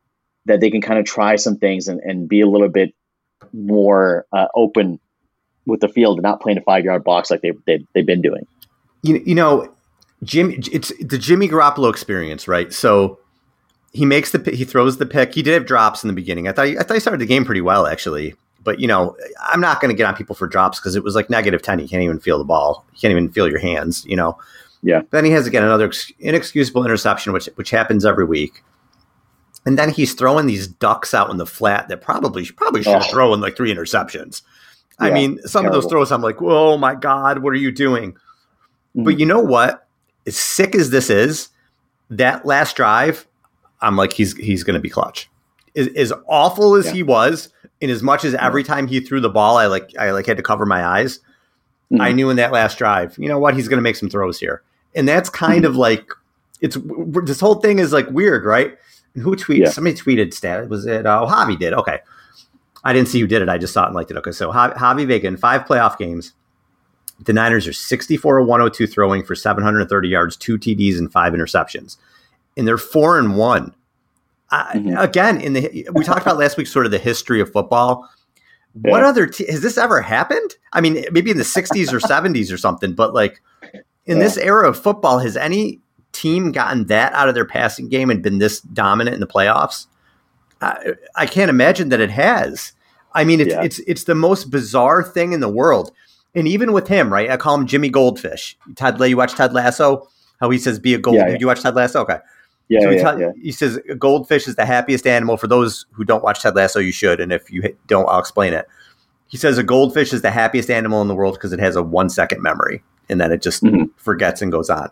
[0.46, 2.94] that they can kind of try some things and, and be a little bit
[3.52, 4.98] more uh, open
[5.66, 8.22] with the field and not playing a five yard box like they, they they've been
[8.22, 8.46] doing.
[9.02, 9.72] You you know,
[10.24, 12.72] Jimmy, it's the Jimmy Garoppolo experience, right?
[12.72, 13.18] So
[13.92, 15.34] he makes the he throws the pick.
[15.34, 16.48] He did have drops in the beginning.
[16.48, 18.34] I thought he, I thought he started the game pretty well actually.
[18.64, 21.14] But you know, I'm not going to get on people for drops because it was
[21.14, 21.78] like negative ten.
[21.78, 22.84] You can't even feel the ball.
[22.94, 24.04] You can't even feel your hands.
[24.06, 24.38] You know.
[24.82, 25.02] Yeah.
[25.10, 28.62] Then he has again another inexcusable interception, which which happens every week.
[29.64, 33.04] And then he's throwing these ducks out in the flat that probably probably should have
[33.04, 33.10] oh.
[33.10, 34.42] thrown like three interceptions.
[35.00, 35.78] Yeah, I mean, some terrible.
[35.78, 38.12] of those throws, I'm like, oh my God, what are you doing?
[38.12, 39.04] Mm-hmm.
[39.04, 39.86] But you know what?
[40.26, 41.48] As sick as this is,
[42.10, 43.26] that last drive,
[43.80, 45.28] I'm like, he's he's going to be clutch.
[45.74, 46.92] As, as awful as yeah.
[46.92, 47.48] he was,
[47.80, 50.36] in as much as every time he threw the ball, I like I like had
[50.36, 51.18] to cover my eyes.
[51.90, 52.00] Mm-hmm.
[52.00, 53.54] I knew in that last drive, you know what?
[53.54, 54.62] He's going to make some throws here,
[54.94, 56.10] and that's kind of like
[56.60, 56.78] it's
[57.24, 58.76] this whole thing is like weird, right?
[59.14, 59.58] And who tweeted?
[59.58, 59.70] Yeah.
[59.70, 60.68] Somebody tweeted stat.
[60.68, 61.06] Was it?
[61.06, 61.72] Uh, oh, Javi did.
[61.74, 61.98] Okay,
[62.84, 63.48] I didn't see who did it.
[63.48, 64.16] I just saw it and liked it.
[64.16, 66.32] Okay, so Javi in five playoff games,
[67.20, 71.96] the Niners are 64 of 102 throwing for 730 yards, two TDs, and five interceptions,
[72.56, 73.74] and they're four and one.
[74.52, 74.96] mm-hmm.
[74.96, 78.08] Again, in the we talked about last week, sort of the history of football.
[78.84, 78.90] Yeah.
[78.92, 80.54] What other t- has this ever happened?
[80.72, 83.42] I mean, maybe in the 60s or 70s or something, but like
[84.06, 84.24] in yeah.
[84.24, 85.80] this era of football, has any
[86.12, 89.86] team gotten that out of their passing game and been this dominant in the playoffs?
[90.60, 92.72] I, I can't imagine that it has.
[93.14, 93.62] I mean, it's yeah.
[93.62, 95.92] it's it's the most bizarre thing in the world.
[96.34, 97.30] And even with him, right?
[97.30, 98.56] I call him Jimmy Goldfish.
[98.74, 100.08] Ted, you watch Ted Lasso?
[100.40, 101.36] How he says, "Be a gold." Yeah, yeah.
[101.38, 102.00] You watch Ted Lasso?
[102.00, 102.18] Okay.
[102.68, 103.32] Yeah, so he, yeah, yeah.
[103.42, 105.36] he says goldfish is the happiest animal.
[105.36, 107.20] For those who don't watch Ted Lasso, you should.
[107.20, 108.66] And if you don't, I'll explain it.
[109.26, 111.82] He says a goldfish is the happiest animal in the world because it has a
[111.82, 112.82] one second memory,
[113.12, 113.84] and then it just mm-hmm.
[113.96, 114.88] forgets and goes on.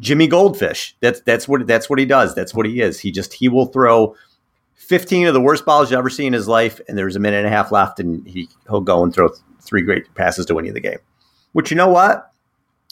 [0.00, 0.96] Jimmy Goldfish.
[1.00, 2.34] That's that's what that's what he does.
[2.34, 2.98] That's what he is.
[2.98, 4.14] He just he will throw
[4.76, 7.38] 15 of the worst balls you've ever see in his life, and there's a minute
[7.38, 10.64] and a half left, and he he'll go and throw three great passes to win
[10.64, 10.98] you the game.
[11.52, 12.32] Which you know what?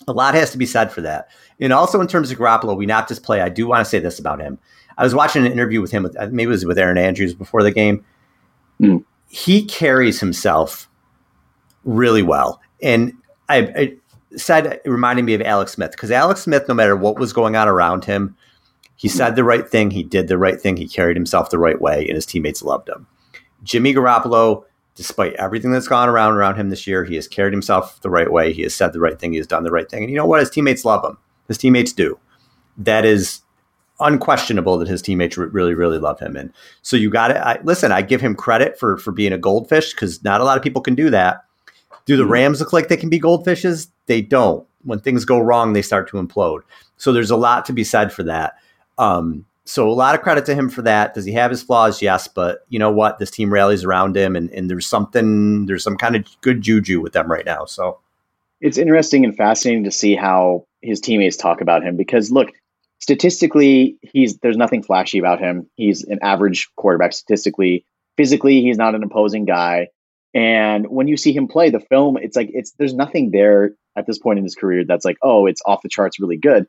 [0.09, 1.29] A lot has to be said for that.
[1.59, 3.41] And also in terms of Garoppolo, we not just play.
[3.41, 4.59] I do want to say this about him.
[4.99, 7.63] I was watching an interview with him with maybe it was with Erin Andrews before
[7.63, 8.05] the game.
[8.81, 9.05] Mm.
[9.29, 10.89] He carries himself
[11.85, 13.13] really well, and
[13.49, 13.97] I, I
[14.37, 17.69] said reminded me of Alex Smith because Alex Smith, no matter what was going on
[17.69, 18.37] around him,
[18.97, 21.81] he said the right thing, he did the right thing, he carried himself the right
[21.81, 23.07] way, and his teammates loved him.
[23.63, 28.01] Jimmy Garoppolo, despite everything that's gone around around him this year, he has carried himself
[28.01, 28.53] the right way.
[28.53, 29.33] He has said the right thing.
[29.33, 30.03] He has done the right thing.
[30.03, 30.41] And you know what?
[30.41, 31.19] His teammates love him.
[31.49, 32.19] His teammates do.
[32.79, 33.43] That is
[34.01, 36.37] unquestionable that his teammates really, really love him.
[36.37, 37.93] And so you got to listen.
[37.93, 40.83] I give him credit for for being a goldfish because not a lot of people
[40.83, 41.45] can do that.
[42.07, 42.33] Do the mm-hmm.
[42.33, 43.89] Rams look like they can be goldfishes?
[44.07, 44.67] They don't.
[44.83, 46.63] When things go wrong, they start to implode.
[46.97, 48.55] So there's a lot to be said for that.
[48.99, 51.13] Um, so a lot of credit to him for that.
[51.13, 52.01] Does he have his flaws?
[52.01, 53.19] Yes, but you know what?
[53.19, 57.01] This team rallies around him, and, and there's something, there's some kind of good juju
[57.01, 57.65] with them right now.
[57.65, 57.99] So
[58.61, 62.53] it's interesting and fascinating to see how his teammates talk about him because look,
[63.01, 65.69] statistically, he's there's nothing flashy about him.
[65.75, 67.85] He's an average quarterback statistically.
[68.17, 69.89] Physically, he's not an imposing guy.
[70.37, 74.07] And when you see him play the film, it's like it's there's nothing there at
[74.07, 76.67] this point in his career that's like, oh, it's off the charts really good.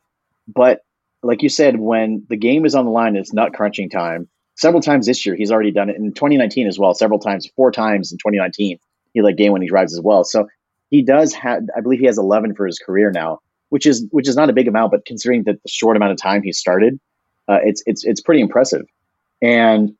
[0.47, 0.79] But
[1.21, 4.29] like you said, when the game is on the line, it's nut crunching time.
[4.55, 6.93] Several times this year, he's already done it in 2019 as well.
[6.93, 8.79] Several times, four times in 2019,
[9.13, 10.23] he like game when he drives as well.
[10.23, 10.47] So
[10.89, 14.29] he does have, I believe he has 11 for his career now, which is which
[14.29, 17.01] is not a big amount, but considering that the short amount of time he started,
[17.49, 18.85] uh, it's it's it's pretty impressive.
[19.41, 19.93] And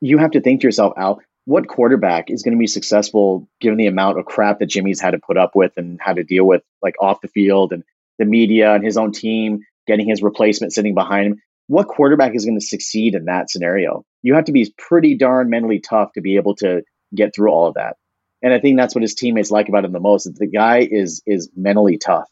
[0.00, 3.78] you have to think to yourself, Al, what quarterback is going to be successful given
[3.78, 6.46] the amount of crap that Jimmy's had to put up with and had to deal
[6.46, 7.84] with, like off the field and
[8.18, 11.42] the media and his own team getting his replacement sitting behind him.
[11.66, 14.04] What quarterback is going to succeed in that scenario?
[14.22, 16.82] You have to be pretty darn mentally tough to be able to
[17.14, 17.96] get through all of that.
[18.42, 20.26] And I think that's what his teammates like about him the most.
[20.26, 22.28] Is the guy is is mentally tough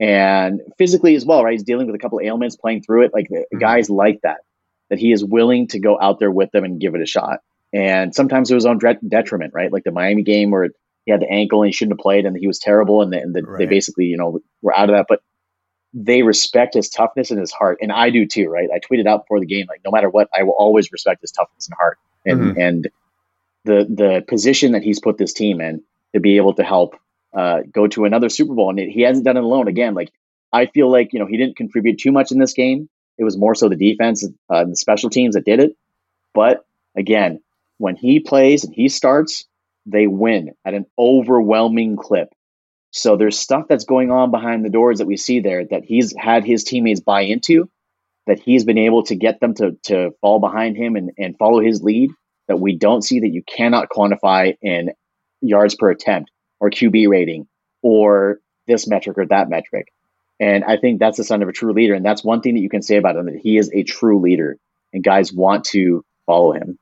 [0.00, 1.52] and physically as well, right?
[1.52, 3.12] He's dealing with a couple of ailments, playing through it.
[3.14, 3.58] Like mm-hmm.
[3.58, 4.38] guys like that,
[4.90, 7.40] that he is willing to go out there with them and give it a shot.
[7.76, 9.70] And sometimes it was on detriment, right?
[9.70, 10.70] Like the Miami game where
[11.04, 13.20] he had the ankle and he shouldn't have played, and he was terrible, and, the,
[13.20, 13.58] and the, right.
[13.58, 15.06] they basically, you know, were out of that.
[15.08, 15.20] But
[15.92, 18.70] they respect his toughness and his heart, and I do too, right?
[18.74, 21.32] I tweeted out before the game, like no matter what, I will always respect his
[21.32, 22.60] toughness and heart, and mm-hmm.
[22.60, 22.88] and
[23.64, 25.82] the the position that he's put this team in
[26.14, 26.96] to be able to help
[27.36, 29.68] uh, go to another Super Bowl, and it, he hasn't done it alone.
[29.68, 30.12] Again, like
[30.50, 32.88] I feel like you know he didn't contribute too much in this game.
[33.18, 35.76] It was more so the defense uh, and the special teams that did it.
[36.34, 36.64] But
[36.96, 37.40] again,
[37.78, 39.44] when he plays and he starts,
[39.84, 42.28] they win at an overwhelming clip.
[42.90, 46.14] So there's stuff that's going on behind the doors that we see there that he's
[46.16, 47.68] had his teammates buy into,
[48.26, 51.60] that he's been able to get them to to fall behind him and, and follow
[51.60, 52.10] his lead
[52.48, 54.90] that we don't see that you cannot quantify in
[55.40, 57.46] yards per attempt or QB rating
[57.82, 59.92] or this metric or that metric.
[60.38, 61.94] And I think that's the sign of a true leader.
[61.94, 64.20] And that's one thing that you can say about him that he is a true
[64.20, 64.58] leader
[64.92, 66.78] and guys want to follow him.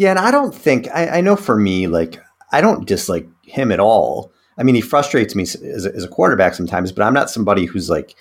[0.00, 0.10] Yeah.
[0.10, 2.20] And I don't think, I, I know for me, like,
[2.52, 4.32] I don't dislike him at all.
[4.56, 7.66] I mean, he frustrates me as a, as a quarterback sometimes, but I'm not somebody
[7.66, 8.14] who's like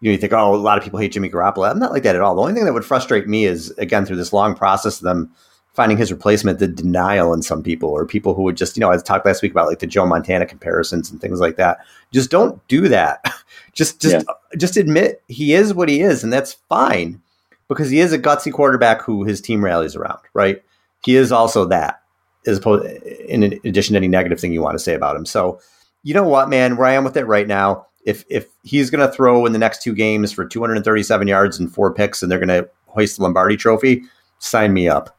[0.00, 1.70] you know, you think, oh, a lot of people hate Jimmy Garoppolo.
[1.70, 2.34] I'm not like that at all.
[2.34, 5.30] The only thing that would frustrate me is, again, through this long process of them
[5.74, 8.90] finding his replacement, the denial in some people or people who would just, you know,
[8.90, 11.78] I talked last week about like the Joe Montana comparisons and things like that.
[12.12, 13.22] Just don't do that.
[13.74, 14.56] just, just, yeah.
[14.56, 17.20] just admit he is what he is, and that's fine
[17.68, 20.62] because he is a gutsy quarterback who his team rallies around, right?
[21.04, 22.02] He is also that,
[22.46, 25.26] as opposed in addition to any negative thing you want to say about him.
[25.26, 25.60] So,
[26.02, 29.06] you know what, man, where I am with it right now if if he's going
[29.06, 32.38] to throw in the next two games for 237 yards and four picks, and they're
[32.38, 34.02] going to hoist the Lombardi Trophy,
[34.38, 35.16] sign me up.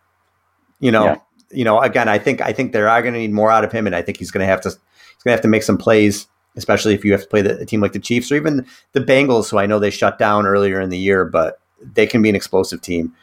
[0.80, 1.16] You know, yeah.
[1.52, 1.80] you know.
[1.80, 3.96] Again, I think I think they are going to need more out of him, and
[3.96, 6.28] I think he's going to have to he's going to have to make some plays,
[6.56, 9.02] especially if you have to play the, a team like the Chiefs or even the
[9.02, 12.30] Bengals, who I know they shut down earlier in the year, but they can be
[12.30, 13.14] an explosive team.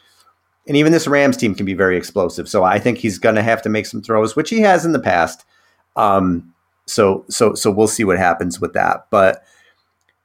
[0.69, 2.47] And even this Rams team can be very explosive.
[2.47, 4.93] So I think he's going to have to make some throws, which he has in
[4.93, 5.43] the past.
[5.95, 6.53] Um,
[6.85, 9.07] so so so we'll see what happens with that.
[9.09, 9.43] But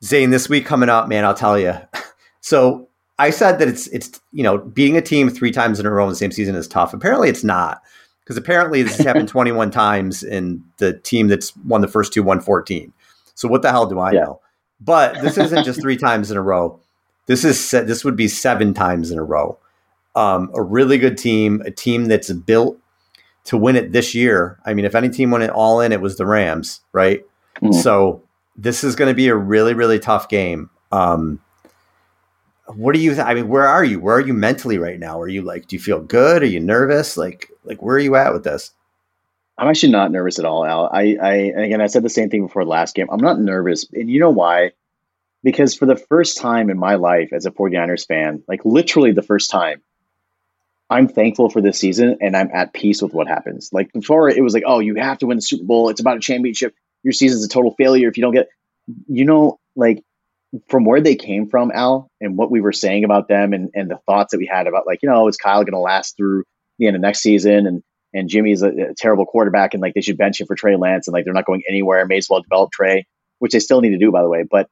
[0.04, 1.74] Zain, this week coming up, man, I'll tell you.
[2.46, 5.90] So I said that it's it's you know beating a team three times in a
[5.90, 6.92] row in the same season is tough.
[6.92, 7.80] Apparently, it's not
[8.20, 12.22] because apparently this has happened 21 times in the team that's won the first two
[12.22, 12.92] won 14.
[13.34, 14.24] So what the hell do I yeah.
[14.24, 14.40] know?
[14.78, 16.78] But this isn't just three times in a row.
[17.24, 19.58] This is this would be seven times in a row.
[20.16, 22.78] Um, a really good team, a team that's built
[23.44, 24.58] to win it this year.
[24.64, 27.24] I mean, if any team went it all in, it was the Rams, right?
[27.60, 27.74] Mm.
[27.74, 28.22] So
[28.56, 30.70] this is going to be a really, really tough game.
[30.92, 31.40] Um,
[32.66, 33.14] what do you?
[33.14, 34.00] Th- I mean, where are you?
[34.00, 35.20] Where are you mentally right now?
[35.20, 35.66] Are you like?
[35.66, 36.42] Do you feel good?
[36.42, 37.16] Are you nervous?
[37.16, 38.72] Like, like where are you at with this?
[39.56, 40.90] I'm actually not nervous at all, Al.
[40.92, 43.06] I, I, again, I said the same thing before last game.
[43.10, 44.72] I'm not nervous, and you know why?
[45.44, 49.22] Because for the first time in my life as a 49ers fan, like literally the
[49.22, 49.82] first time,
[50.90, 53.70] I'm thankful for this season and I'm at peace with what happens.
[53.72, 55.88] Like before, it was like, oh, you have to win the Super Bowl.
[55.88, 58.48] It's about a championship your season's a total failure if you don't get,
[59.06, 60.02] you know, like
[60.68, 63.90] from where they came from, Al, and what we were saying about them and, and
[63.90, 66.44] the thoughts that we had about like, you know, is Kyle going to last through
[66.78, 67.66] the end of next season?
[67.66, 70.76] And, and Jimmy's a, a, terrible quarterback and like they should bench him for Trey
[70.76, 72.06] Lance and like they're not going anywhere.
[72.06, 73.06] May as well develop Trey,
[73.38, 74.44] which they still need to do, by the way.
[74.48, 74.68] But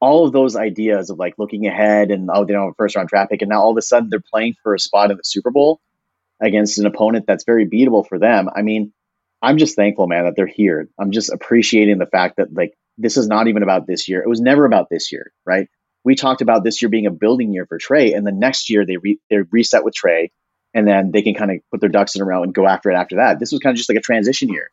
[0.00, 2.96] all of those ideas of like looking ahead and oh, they don't have a first
[2.96, 3.42] round draft pick.
[3.42, 5.80] And now all of a sudden they're playing for a spot in the Super Bowl
[6.40, 8.48] against an opponent that's very beatable for them.
[8.54, 8.92] I mean,
[9.42, 10.88] I'm just thankful, man, that they're here.
[10.98, 14.22] I'm just appreciating the fact that like this is not even about this year.
[14.22, 15.68] It was never about this year, right?
[16.04, 18.86] We talked about this year being a building year for Trey, and the next year
[18.86, 20.30] they re- they reset with Trey,
[20.72, 22.90] and then they can kind of put their ducks in a row and go after
[22.90, 23.38] it after that.
[23.40, 24.70] This was kind of just like a transition year,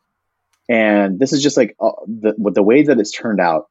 [0.68, 3.66] and this is just like uh, the the way that it's turned out.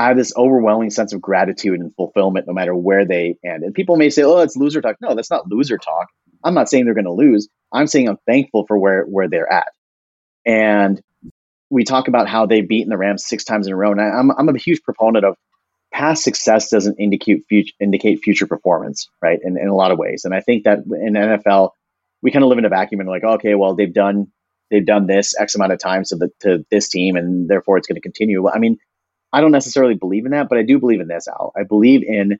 [0.00, 3.64] I have this overwhelming sense of gratitude and fulfillment, no matter where they end.
[3.64, 6.08] And people may say, "Oh, it's loser talk." No, that's not loser talk.
[6.42, 7.48] I'm not saying they're going to lose.
[7.70, 9.68] I'm saying I'm thankful for where where they're at.
[10.46, 11.02] And
[11.68, 13.92] we talk about how they've beaten the Rams six times in a row.
[13.92, 15.36] And I, am I'm a huge proponent of
[15.92, 19.38] past success doesn't indicate future, indicate future performance, right?
[19.42, 20.24] In, in a lot of ways.
[20.24, 21.72] And I think that in NFL,
[22.22, 24.32] we kind of live in a vacuum and like, okay, well, they've done
[24.70, 27.86] they've done this X amount of times to the to this team, and therefore it's
[27.86, 28.48] going to continue.
[28.48, 28.78] I mean,
[29.32, 31.52] I don't necessarily believe in that, but I do believe in this, Al.
[31.56, 32.38] I believe in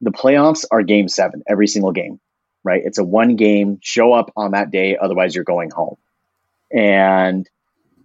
[0.00, 2.20] the playoffs are game seven every single game,
[2.64, 2.82] right?
[2.84, 5.96] It's a one game, show up on that day, otherwise you're going home
[6.70, 7.48] and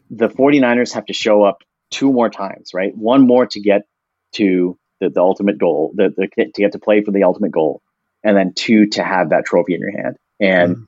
[0.09, 2.95] the 49ers have to show up two more times, right?
[2.95, 3.83] One more to get
[4.33, 7.81] to the, the ultimate goal, the, the, to get to play for the ultimate goal,
[8.23, 10.17] and then two to have that trophy in your hand.
[10.39, 10.85] And mm.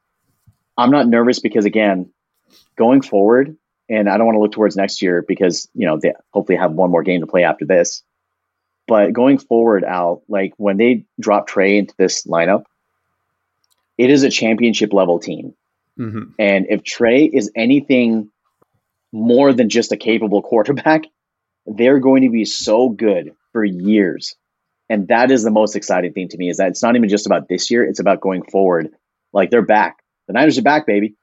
[0.77, 2.11] I'm not nervous because again,
[2.77, 3.57] going forward,
[3.89, 6.73] and I don't want to look towards next year because you know they hopefully have
[6.73, 8.03] one more game to play after this.
[8.87, 12.65] But going forward, Al, like when they drop Trey into this lineup,
[13.97, 15.55] it is a championship level team.
[15.99, 16.31] Mm-hmm.
[16.37, 18.29] And if Trey is anything
[19.11, 21.05] more than just a capable quarterback,
[21.65, 24.35] they're going to be so good for years.
[24.89, 27.25] And that is the most exciting thing to me is that it's not even just
[27.25, 28.89] about this year, it's about going forward.
[29.33, 29.97] Like they're back.
[30.27, 31.15] The Niners are back, baby.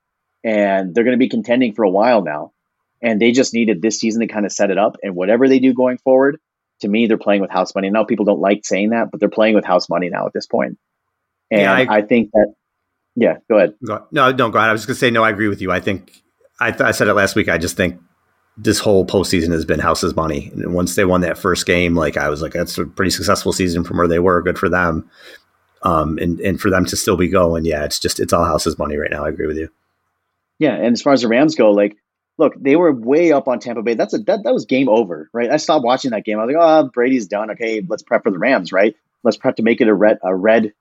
[0.45, 2.53] And they're going to be contending for a while now.
[3.01, 4.97] And they just needed this season to kind of set it up.
[5.03, 6.39] And whatever they do going forward,
[6.81, 7.91] to me, they're playing with house money.
[7.91, 10.47] Now people don't like saying that, but they're playing with house money now at this
[10.47, 10.79] point.
[11.51, 12.55] And yeah, I, I think that
[13.15, 13.75] yeah, go ahead.
[13.85, 14.71] Go, no, don't go ahead.
[14.71, 15.71] I was just going to say, no, I agree with you.
[15.71, 16.23] I think
[16.61, 17.49] I, th- I said it last week.
[17.49, 18.01] I just think
[18.57, 20.51] this whole postseason has been house's money.
[20.55, 23.53] And once they won that first game, like I was like, that's a pretty successful
[23.53, 24.43] season from where they were.
[24.43, 25.11] Good for them.
[25.83, 28.79] Um, and and for them to still be going, yeah, it's just it's all house's
[28.79, 29.25] money right now.
[29.25, 29.69] I agree with you.
[30.63, 31.97] Yeah, and as far as the Rams go, like,
[32.39, 33.95] look, they were way up on Tampa Bay.
[33.95, 35.51] That's a that, that was game over, right?
[35.51, 36.39] I stopped watching that game.
[36.39, 37.51] I was like, oh, Brady's done.
[37.51, 38.95] Okay, let's prep for the Rams, right?
[39.25, 40.73] Let's prep to make it a red a red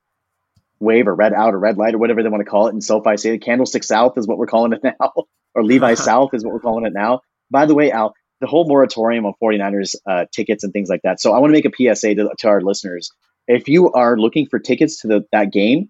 [0.80, 2.84] wave or red out or red light or whatever they want to call it And
[2.84, 5.14] so if I say the Candlestick South is what we're calling it now,
[5.56, 7.22] or Levi South is what we're calling it now.
[7.50, 11.20] By the way, Al, the whole moratorium on 49ers uh, tickets and things like that.
[11.20, 13.10] So I want to make a PSA to, to our listeners.
[13.48, 15.90] If you are looking for tickets to the, that game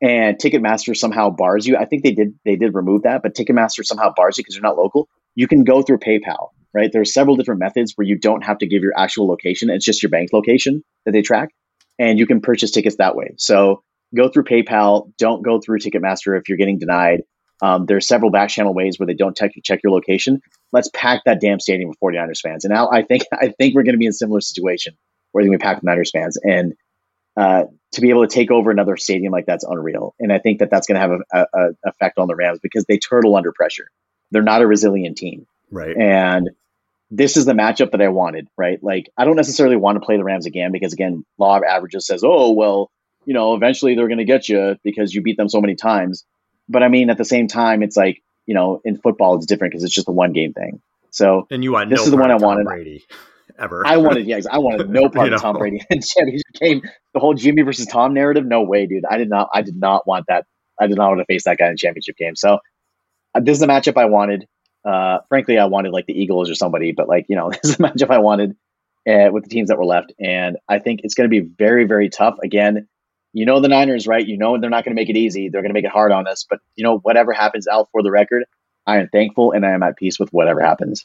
[0.00, 3.84] and Ticketmaster somehow bars you, I think they did they did remove that, but Ticketmaster
[3.84, 5.08] somehow bars you because you're not local.
[5.34, 6.90] You can go through PayPal, right?
[6.92, 9.70] There's several different methods where you don't have to give your actual location.
[9.70, 11.50] It's just your bank location that they track,
[11.98, 13.34] and you can purchase tickets that way.
[13.38, 13.82] So
[14.14, 15.10] go through PayPal.
[15.18, 17.22] Don't go through Ticketmaster if you're getting denied.
[17.62, 20.40] Um, there's several back channel ways where they don't check, check your location.
[20.72, 22.64] Let's pack that damn stadium with 49ers fans.
[22.64, 24.94] And now I think I think we're going to be in a similar situation
[25.32, 26.38] where they're going to be packed Niners fans.
[26.42, 26.74] And
[27.36, 30.14] uh, to be able to take over another stadium like that's unreal.
[30.18, 32.58] And I think that that's going to have a, a, a, effect on the Rams
[32.62, 33.88] because they turtle under pressure.
[34.30, 35.46] They're not a resilient team.
[35.70, 35.96] Right.
[35.96, 36.50] And
[37.10, 38.82] this is the matchup that I wanted, right?
[38.82, 42.06] Like, I don't necessarily want to play the Rams again because, again, law of averages
[42.06, 42.90] says, oh, well,
[43.24, 46.24] you know, eventually they're going to get you because you beat them so many times.
[46.68, 49.72] But I mean, at the same time, it's like, you know, in football, it's different
[49.72, 50.80] because it's just a one game thing.
[51.10, 52.64] So and you want this no is the one I wanted.
[52.66, 53.04] Brady
[53.58, 53.86] ever.
[53.86, 55.56] I wanted, yeah, I wanted no part of Tom.
[55.56, 56.82] Brady and championship game.
[57.12, 59.04] The whole Jimmy versus Tom narrative, no way, dude.
[59.08, 60.46] I did not, I did not want that.
[60.80, 62.34] I did not want to face that guy in a championship game.
[62.34, 62.58] So
[63.34, 64.46] uh, this is the matchup I wanted.
[64.84, 67.76] Uh, frankly, I wanted like the Eagles or somebody, but like you know, this is
[67.76, 68.56] the matchup I wanted
[69.08, 71.84] uh, with the teams that were left, and I think it's going to be very,
[71.84, 72.38] very tough.
[72.42, 72.88] Again,
[73.32, 74.26] you know the Niners, right?
[74.26, 75.48] You know they're not going to make it easy.
[75.48, 76.44] They're going to make it hard on us.
[76.48, 78.44] But you know, whatever happens out for the record,
[78.86, 81.04] I am thankful and I am at peace with whatever happens.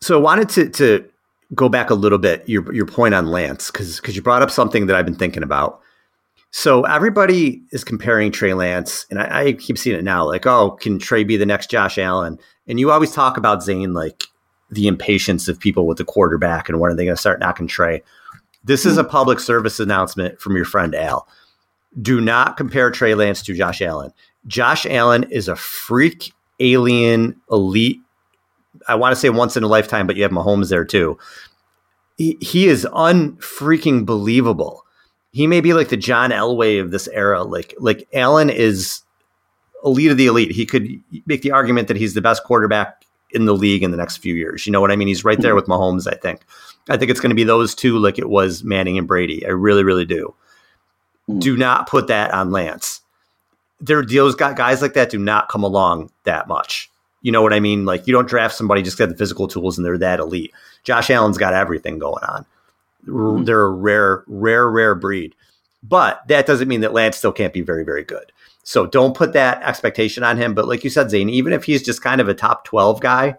[0.00, 1.08] So I wanted to to
[1.54, 4.50] go back a little bit your your point on Lance because because you brought up
[4.50, 5.80] something that I've been thinking about.
[6.50, 10.26] So everybody is comparing Trey Lance, and I, I keep seeing it now.
[10.26, 12.38] Like, oh, can Trey be the next Josh Allen?
[12.66, 14.24] And you always talk about Zain like
[14.70, 17.66] the impatience of people with the quarterback and when are they going to start knocking
[17.66, 18.02] Trey?
[18.64, 21.26] This is a public service announcement from your friend Al.
[22.00, 24.12] Do not compare Trey Lance to Josh Allen.
[24.46, 28.00] Josh Allen is a freak alien elite
[28.88, 31.18] I want to say once in a lifetime, but you have Mahomes there too.
[32.16, 34.84] He, he is unfreaking believable.
[35.30, 37.44] He may be like the John Elway of this era.
[37.44, 39.02] Like like Allen is
[39.84, 40.50] elite of the elite.
[40.50, 40.88] He could
[41.26, 44.34] make the argument that he's the best quarterback in the league in the next few
[44.34, 44.66] years.
[44.66, 45.08] You know what I mean?
[45.08, 46.10] He's right there with Mahomes.
[46.10, 46.40] I think.
[46.88, 49.44] I think it's going to be those two, like it was Manning and Brady.
[49.44, 50.34] I really, really do.
[51.28, 51.40] Mm.
[51.40, 53.02] Do not put that on Lance.
[53.80, 56.90] There, those got guys like that do not come along that much.
[57.22, 57.84] You know what I mean?
[57.84, 60.52] Like you don't draft somebody just got the physical tools and they're that elite.
[60.84, 62.44] Josh Allen's got everything going on.
[63.06, 63.46] Mhm.
[63.46, 65.34] They're a rare, rare, rare breed.
[65.82, 68.32] But that doesn't mean that Lance still can't be very, very good.
[68.64, 70.54] So don't put that expectation on him.
[70.54, 73.36] But like you said, Zain, even if he's just kind of a top 12 guy,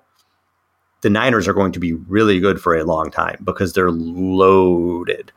[1.01, 5.31] the Niners are going to be really good for a long time because they're loaded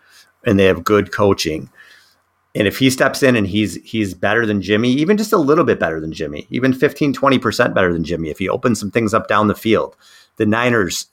[0.45, 1.69] and they have good coaching.
[2.55, 5.65] And if he steps in and he's he's better than Jimmy, even just a little
[5.65, 9.15] bit better than Jimmy, even 15, 20% better than Jimmy, if he opens some things
[9.15, 9.97] up down the field,
[10.37, 11.07] the Niners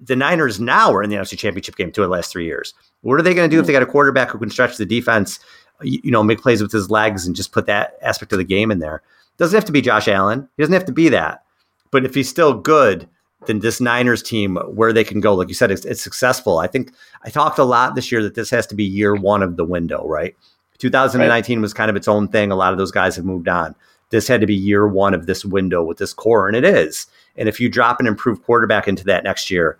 [0.00, 2.74] the Niners now are in the NFC Championship game two of the last three years.
[3.02, 4.86] What are they going to do if they got a quarterback who can stretch the
[4.86, 5.40] defense,
[5.82, 8.44] you, you know, make plays with his legs and just put that aspect of the
[8.44, 9.02] game in there?
[9.38, 10.48] Doesn't have to be Josh Allen.
[10.56, 11.44] He doesn't have to be that.
[11.90, 13.08] But if he's still good,
[13.46, 16.58] then this Niners team, where they can go, like you said, it's, it's successful.
[16.58, 16.92] I think
[17.22, 19.64] I talked a lot this year that this has to be year one of the
[19.64, 20.34] window, right?
[20.78, 22.50] 2019 was kind of its own thing.
[22.50, 23.74] A lot of those guys have moved on.
[24.10, 27.06] This had to be year one of this window with this core, and it is.
[27.36, 29.78] And if you drop an improved quarterback into that next year,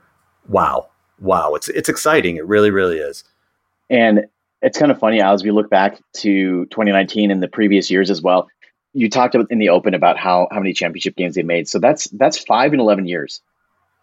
[0.49, 0.89] wow,
[1.21, 2.37] wow, it's it's exciting.
[2.37, 3.25] It really, really is.
[3.89, 4.27] And
[4.63, 8.21] it's kind of funny as we look back to 2019 and the previous years as
[8.21, 8.49] well.
[8.95, 11.69] You talked about in the open about how how many championship games they made.
[11.69, 13.41] So that's that's five and 11 years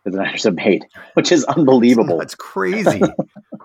[0.03, 0.85] that the Niners have made,
[1.15, 2.17] which is unbelievable.
[2.17, 3.01] That's crazy.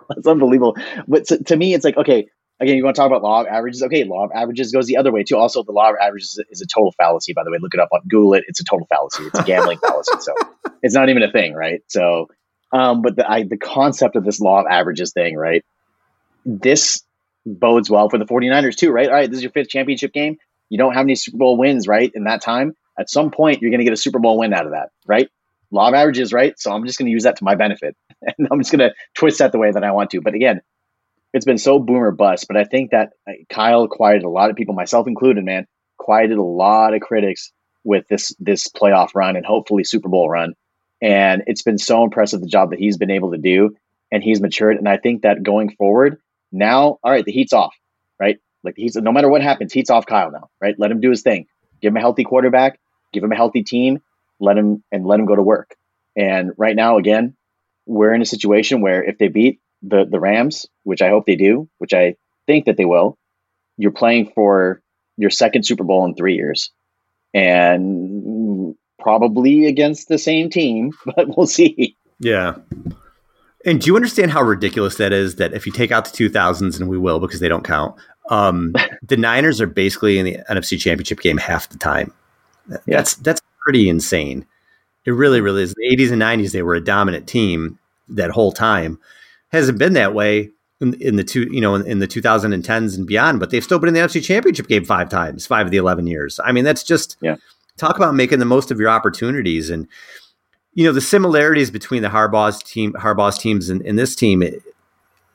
[0.08, 0.76] That's unbelievable.
[1.06, 2.28] But to, to me, it's like, okay,
[2.60, 3.82] again, you want to talk about law of averages?
[3.82, 5.36] Okay, law of averages goes the other way too.
[5.36, 7.58] Also, the law of averages is, a total fallacy, by the way.
[7.60, 8.44] Look it up on Google it.
[8.48, 9.24] It's a total fallacy.
[9.24, 10.12] It's a gambling fallacy.
[10.20, 10.34] So
[10.82, 11.82] it's not even a thing, right?
[11.88, 12.28] So,
[12.72, 15.64] um, but the, I, the concept of this law of averages thing, right?
[16.44, 17.02] This
[17.46, 19.08] bodes well for the 49ers too, right?
[19.08, 20.38] All right, this is your fifth championship game.
[20.68, 22.10] You don't have any Super Bowl wins, right?
[22.14, 24.66] In that time, at some point, you're going to get a Super Bowl win out
[24.66, 25.30] of that, right?
[25.70, 26.58] Law of averages, right?
[26.58, 27.96] So I'm just going to use that to my benefit.
[28.36, 30.20] And I'm just going to twist that the way that I want to.
[30.20, 30.60] But again,
[31.32, 32.46] it's been so boomer bust.
[32.48, 35.66] But I think that uh, Kyle quieted a lot of people, myself included, man,
[35.96, 37.52] quieted a lot of critics
[37.84, 40.54] with this this playoff run and hopefully Super Bowl run.
[41.00, 43.76] And it's been so impressive the job that he's been able to do,
[44.10, 44.78] and he's matured.
[44.78, 46.20] And I think that going forward,
[46.50, 47.74] now, all right, the heat's off,
[48.18, 48.38] right?
[48.64, 50.74] Like he's no matter what happens, heat's off Kyle now, right?
[50.78, 51.46] Let him do his thing.
[51.80, 52.80] Give him a healthy quarterback,
[53.12, 54.00] give him a healthy team,
[54.40, 55.76] let him and let him go to work.
[56.16, 57.36] And right now, again,
[57.86, 61.36] we're in a situation where if they beat the the Rams, which I hope they
[61.36, 62.16] do, which I
[62.46, 63.18] think that they will,
[63.76, 64.80] you're playing for
[65.16, 66.70] your second Super Bowl in three years,
[67.34, 71.96] and probably against the same team, but we'll see.
[72.20, 72.56] Yeah.
[73.64, 75.36] And do you understand how ridiculous that is?
[75.36, 77.96] That if you take out the 2000s, and we will because they don't count,
[78.30, 82.12] um, the Niners are basically in the NFC Championship game half the time.
[82.86, 84.46] That's that's pretty insane.
[85.04, 85.74] It really, really is.
[85.74, 88.98] The 80s and 90s, they were a dominant team that whole time.
[89.48, 93.06] Hasn't been that way in, in the two, you know, in, in, the 2010s and
[93.06, 95.78] beyond, but they've still been in the NFC Championship game five times, five of the
[95.78, 96.38] 11 years.
[96.44, 97.36] I mean, that's just yeah.
[97.76, 99.88] talk about making the most of your opportunities and
[100.74, 104.42] you know the similarities between the Harbaugh's team, Harbaugh's teams, and, and this team.
[104.42, 104.62] It,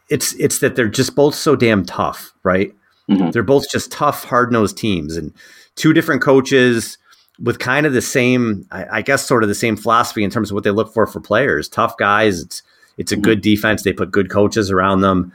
[0.09, 2.73] it's it's that they're just both so damn tough, right?
[3.09, 3.31] Mm-hmm.
[3.31, 5.33] They're both just tough, hard nosed teams, and
[5.75, 6.97] two different coaches
[7.39, 10.51] with kind of the same, I, I, guess, sort of the same philosophy in terms
[10.51, 11.67] of what they look for for players.
[11.67, 12.41] Tough guys.
[12.41, 12.63] It's
[12.97, 13.83] it's a good defense.
[13.83, 15.33] They put good coaches around them.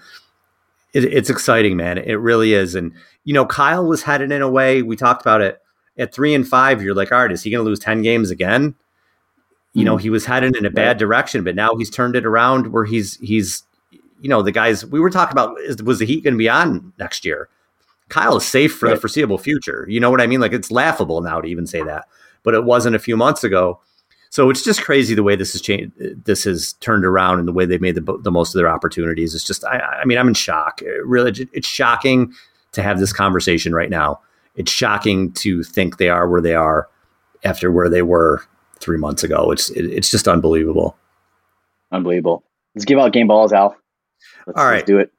[0.93, 1.99] It, it's exciting, man.
[1.99, 2.75] It really is.
[2.75, 2.93] And
[3.25, 4.83] you know, Kyle was headed in a way.
[4.83, 5.61] We talked about it
[5.99, 6.83] at three and five.
[6.83, 8.75] You're like, all right, is he going to lose ten games again?
[9.75, 10.03] You know, mm-hmm.
[10.03, 13.17] he was headed in a bad direction, but now he's turned it around where he's
[13.19, 13.65] he's
[14.21, 16.49] you know the guys we were talking about is, was the Heat going to be
[16.49, 17.49] on next year?
[18.09, 18.95] Kyle is safe for right.
[18.95, 19.87] the foreseeable future.
[19.89, 20.41] You know what I mean?
[20.41, 22.07] Like it's laughable now to even say that,
[22.43, 23.81] but it wasn't a few months ago.
[24.31, 25.93] So it's just crazy the way this has changed.
[26.25, 29.35] This has turned around and the way they made the, the most of their opportunities.
[29.35, 30.83] It's just, I, I mean, I'm in shock.
[30.83, 32.35] It really, it's shocking
[32.73, 34.21] to have this conversation right now.
[34.55, 36.89] It's shocking to think they are where they are
[37.45, 38.43] after where they were
[38.81, 39.51] three months ago.
[39.51, 40.97] It's it, it's just unbelievable.
[41.93, 42.43] Unbelievable.
[42.75, 43.77] Let's give out game balls, Al.
[44.47, 45.13] Let's, All right, do it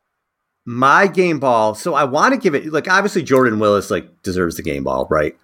[0.70, 1.74] my game ball.
[1.74, 5.08] So I want to give it like obviously Jordan Willis like deserves the game ball,
[5.10, 5.36] right?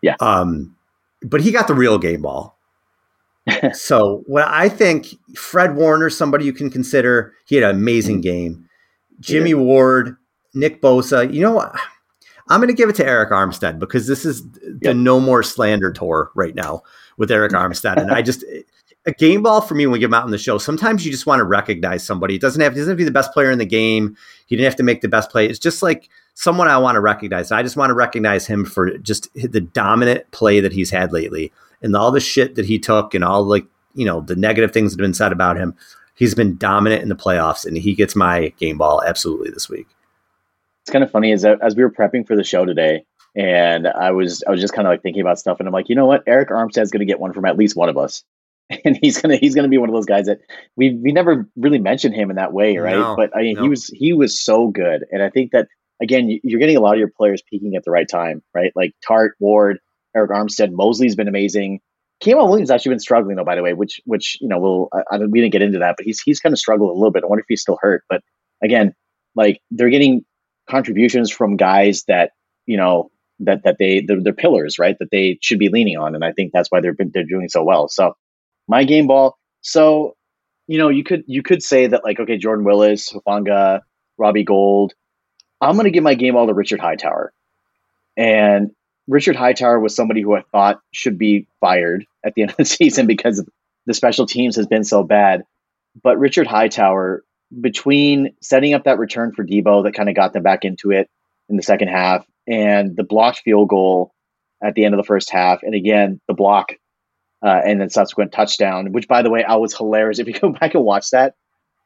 [0.00, 0.16] Yeah.
[0.20, 0.74] Um,
[1.20, 2.53] but he got the real game ball.
[3.72, 8.22] so what I think Fred Warner, somebody you can consider, he had an amazing mm-hmm.
[8.22, 8.68] game.
[9.20, 9.56] Jimmie yeah.
[9.56, 10.16] Ward,
[10.54, 11.32] Nick Bosa.
[11.32, 11.74] You know what?
[12.48, 14.42] I'm going to give it to Arik Armstead because this is
[14.80, 16.82] the no more slander tour right now
[17.16, 18.44] with Arik Armstead, and I just
[19.06, 20.58] a game ball for me when we get him out on the show.
[20.58, 22.34] Sometimes you just want to recognize somebody.
[22.34, 24.16] It doesn't have, it doesn't have to be the best player in the game.
[24.46, 25.46] He didn't have to make the best play.
[25.46, 27.52] It's just like someone I want to recognize.
[27.52, 31.52] I just want to recognize him for just the dominant play that he's had lately
[31.84, 34.90] and all the shit that he took and all like, you know, the negative things
[34.90, 35.76] that have been said about him.
[36.16, 39.86] He's been dominant in the playoffs and he gets my game ball absolutely this week.
[40.82, 43.04] It's kind of funny as as we were prepping for the show today,
[43.34, 45.88] and I was I was just kind of like thinking about stuff, and I'm like,
[45.88, 48.22] you know what, Arik Armstead's going to get one from at least one of us
[48.84, 50.40] and he's gonna he's gonna be one of those guys that
[50.76, 52.96] we we never really mentioned him in that way, right?
[52.96, 53.62] No, but I mean, no.
[53.62, 55.68] he was he was so good, and I think that
[56.02, 58.72] again, you're getting a lot of your players peaking at the right time, right?
[58.74, 59.78] Like Tartt Ward,
[60.16, 61.80] Arik Armstead, Moseley's been amazing.
[62.22, 65.16] K'Waun Williams actually been struggling though, by the way, which which you know we'll I,
[65.16, 67.24] I, we didn't get into that, but he's he's kind of struggled a little bit.
[67.24, 68.22] I wonder if he's still hurt, but
[68.62, 68.94] again,
[69.34, 70.24] like they're getting
[70.68, 72.30] contributions from guys that
[72.66, 73.10] you know
[73.40, 74.96] that that they they're, they're pillars, right?
[75.00, 77.64] That they should be leaning on, and I think that's why they're they're doing so
[77.64, 77.88] well.
[77.88, 78.14] So
[78.68, 79.36] my game ball.
[79.60, 80.14] So,
[80.66, 83.80] you know, you could you could say that like, okay, Jordan Willis, Hufanga,
[84.18, 84.94] Robbie Gould.
[85.60, 87.32] I'm gonna give my game ball to Richard Hightower.
[88.16, 88.70] And
[89.06, 92.64] Richard Hightower was somebody who I thought should be fired at the end of the
[92.64, 93.44] season because
[93.86, 95.42] the special teams has been so bad.
[96.02, 97.22] But Richard Hightower,
[97.60, 101.08] between setting up that return for Deebo that kind of got them back into it
[101.48, 104.12] in the second half, and the blocked field goal
[104.62, 106.72] at the end of the first half, and again the block
[107.44, 110.18] uh, and then subsequent touchdown, which by the way, I was hilarious.
[110.18, 111.34] If you go back and watch that,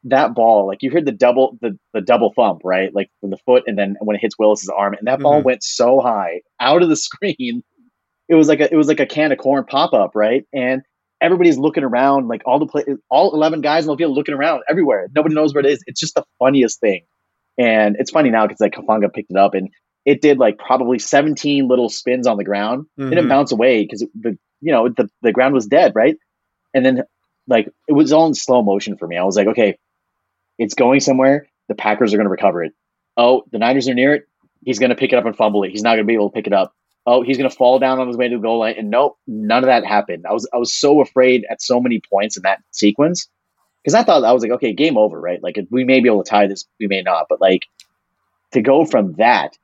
[0.05, 2.93] that ball, like you heard the double the, the double thump, right?
[2.93, 5.23] Like from the foot and then when it hits Willis's arm, and that mm-hmm.
[5.23, 7.63] ball went so high out of the screen.
[8.27, 10.45] It was like a it was like a can of corn pop up, right?
[10.53, 10.83] And
[11.19, 14.63] everybody's looking around, like all the play, all eleven guys in the field looking around
[14.69, 15.07] everywhere.
[15.15, 15.83] Nobody knows where it is.
[15.87, 17.05] It's just the funniest thing,
[17.57, 19.69] and it's funny now because like Hufanga picked it up and
[20.05, 22.85] it did like probably seventeen little spins on the ground.
[22.99, 23.11] Mm-hmm.
[23.11, 26.17] It didn't bounce away because the you know, the, the ground was dead, right?
[26.73, 27.03] And then
[27.47, 29.17] like it was all in slow motion for me.
[29.17, 29.77] I was like, okay,
[30.59, 31.47] it's going somewhere.
[31.67, 32.73] The Packers are going to recover it.
[33.17, 34.27] Oh, the Niners are near it.
[34.63, 35.71] He's going to pick it up and fumble it.
[35.71, 36.75] He's not going to be able to pick it up.
[37.05, 38.75] Oh, he's going to fall down on his way to the goal line.
[38.77, 40.25] And nope, none of that happened.
[40.29, 43.27] I was I was so afraid at so many points in that sequence
[43.81, 45.41] because I thought I was like, okay, game over, right?
[45.41, 47.65] Like we may be able to tie this, we may not, but like
[48.51, 49.57] to go from that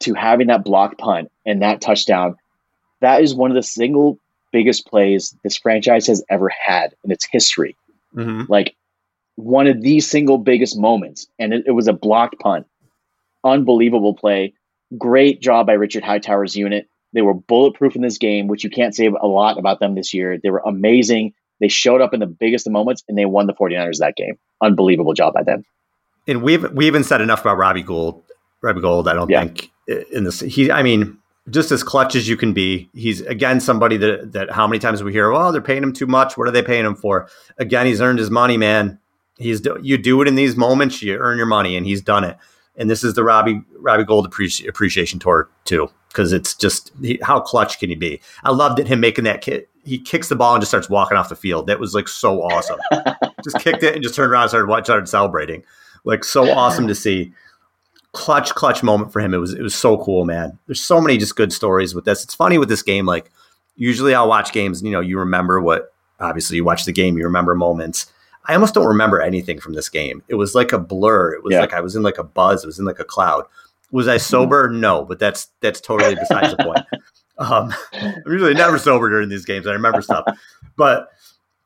[0.00, 2.36] to having that block punt and that touchdown,
[3.00, 4.18] that is one of the single
[4.52, 7.76] biggest plays this franchise has ever had in its history.
[8.14, 8.50] Mm-hmm.
[8.50, 8.76] Like
[9.36, 11.26] one of the single biggest moments.
[11.38, 12.66] And it, it, was a blocked punt.
[13.42, 14.54] Unbelievable play.
[14.96, 16.88] Great job by Richard Hightower's unit.
[17.12, 20.12] They were bulletproof in this game, which you can't say a lot about them this
[20.12, 20.38] year.
[20.42, 21.34] They were amazing.
[21.60, 24.36] They showed up in the biggest of moments and they won the 49ers that game.
[24.60, 25.64] Unbelievable job by them.
[26.26, 28.22] And we've we even said enough about Robbie Gould.
[28.62, 29.40] Robbie Gould, I don't yeah.
[29.40, 29.70] think
[30.12, 31.18] in this he I mean,
[31.50, 32.88] just as clutch as you can be.
[32.94, 36.06] He's again somebody that that how many times we hear, oh, they're paying him too
[36.06, 36.36] much.
[36.36, 37.28] What are they paying him for?
[37.58, 38.98] Again, he's earned his money, man.
[39.36, 42.36] He's you do it in these moments, you earn your money, and he's done it.
[42.76, 47.18] And this is the Robbie Robbie Gould appreci- appreciation tour too, because it's just he,
[47.22, 48.20] how clutch can he be?
[48.42, 49.68] I loved it him making that kick.
[49.84, 51.66] He kicks the ball and just starts walking off the field.
[51.66, 52.80] That was like so awesome.
[53.44, 55.64] just kicked it and just turned around and started started celebrating.
[56.04, 57.32] Like so awesome to see
[58.12, 59.34] clutch clutch moment for him.
[59.34, 60.58] It was it was so cool, man.
[60.66, 62.24] There's so many just good stories with this.
[62.24, 63.04] It's funny with this game.
[63.04, 63.30] Like
[63.76, 65.90] usually I'll watch games, and, you know, you remember what.
[66.20, 68.06] Obviously, you watch the game, you remember moments.
[68.46, 70.22] I almost don't remember anything from this game.
[70.28, 71.32] It was like a blur.
[71.32, 71.60] It was yeah.
[71.60, 72.62] like I was in like a buzz.
[72.62, 73.44] It was in like a cloud.
[73.90, 74.68] Was I sober?
[74.70, 76.86] No, but that's that's totally besides the point.
[77.36, 79.66] Um, I'm usually never sober during these games.
[79.66, 80.24] I remember stuff,
[80.76, 81.08] but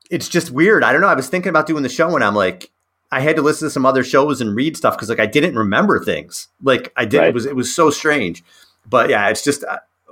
[0.09, 0.83] it's just weird.
[0.83, 1.07] I don't know.
[1.07, 2.71] I was thinking about doing the show, and I'm like,
[3.11, 5.55] I had to listen to some other shows and read stuff because like I didn't
[5.55, 6.47] remember things.
[6.61, 7.27] Like I did, right.
[7.27, 8.43] it was it was so strange.
[8.87, 9.63] But yeah, it's just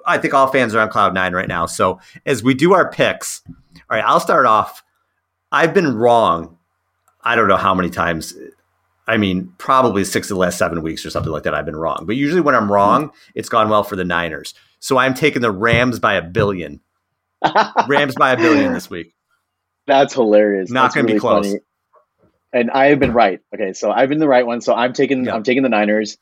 [0.05, 1.65] I think all fans are on cloud nine right now.
[1.65, 4.84] So as we do our picks, all right, I'll start off.
[5.51, 6.57] I've been wrong.
[7.28, 8.34] I don't know how many times.
[9.07, 11.53] I mean, probably six of the last seven weeks or something like that.
[11.53, 14.53] I've been wrong, but usually when I'm wrong, it's gone well for the Niners.
[14.80, 16.82] So I'm taking the Rams by a billion.
[17.88, 19.13] Rams by a billion this week.
[19.86, 20.69] That's hilarious.
[20.69, 21.45] Not going to really be close.
[21.47, 21.59] Funny
[22.53, 23.39] and I have been right.
[23.53, 24.61] Okay, so I've been the right one.
[24.61, 25.36] So I'm taking yeah.
[25.36, 26.17] I'm taking the Niners,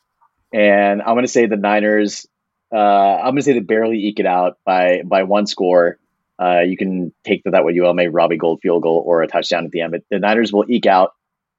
[0.52, 2.26] and I'm going to say the Niners.
[2.72, 5.98] Uh, I'm going to say they barely eke it out by by one score.
[6.38, 9.26] Uh, you can take that what you will, maybe Robbie Gould field goal or a
[9.26, 9.92] touchdown at the end.
[9.92, 11.14] But the Niners will eke out,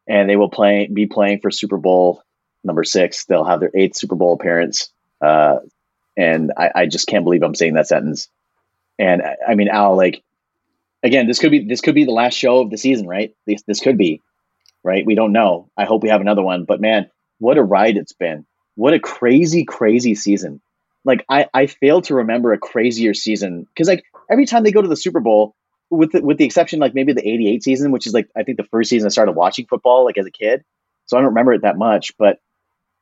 [0.07, 2.21] and they will play be playing for Super Bowl
[2.63, 3.25] number six.
[3.25, 4.89] They'll have their eighth Super Bowl appearance,
[5.21, 5.59] uh,
[6.15, 8.30] and I, I just can't believe I'm saying that sentence.
[8.99, 10.23] And I mean, Al, like
[11.01, 13.36] again, this could be this could be the last show of the season, right?
[13.45, 14.21] This this could be
[14.88, 15.05] right?
[15.05, 15.69] We don't know.
[15.78, 16.63] I hope we have another one.
[16.63, 17.09] But man,
[17.39, 18.45] what a ride it's been.
[18.75, 20.61] What a crazy, crazy season.
[21.03, 24.82] Like I, I fail to remember a crazier season because like every time they go
[24.82, 25.55] to the Super Bowl,
[25.89, 28.57] with the, with the exception like maybe the '88 season, which is like I think
[28.57, 30.63] the first season I started watching football like as a kid,
[31.05, 32.11] so I don't remember it that much.
[32.17, 32.39] But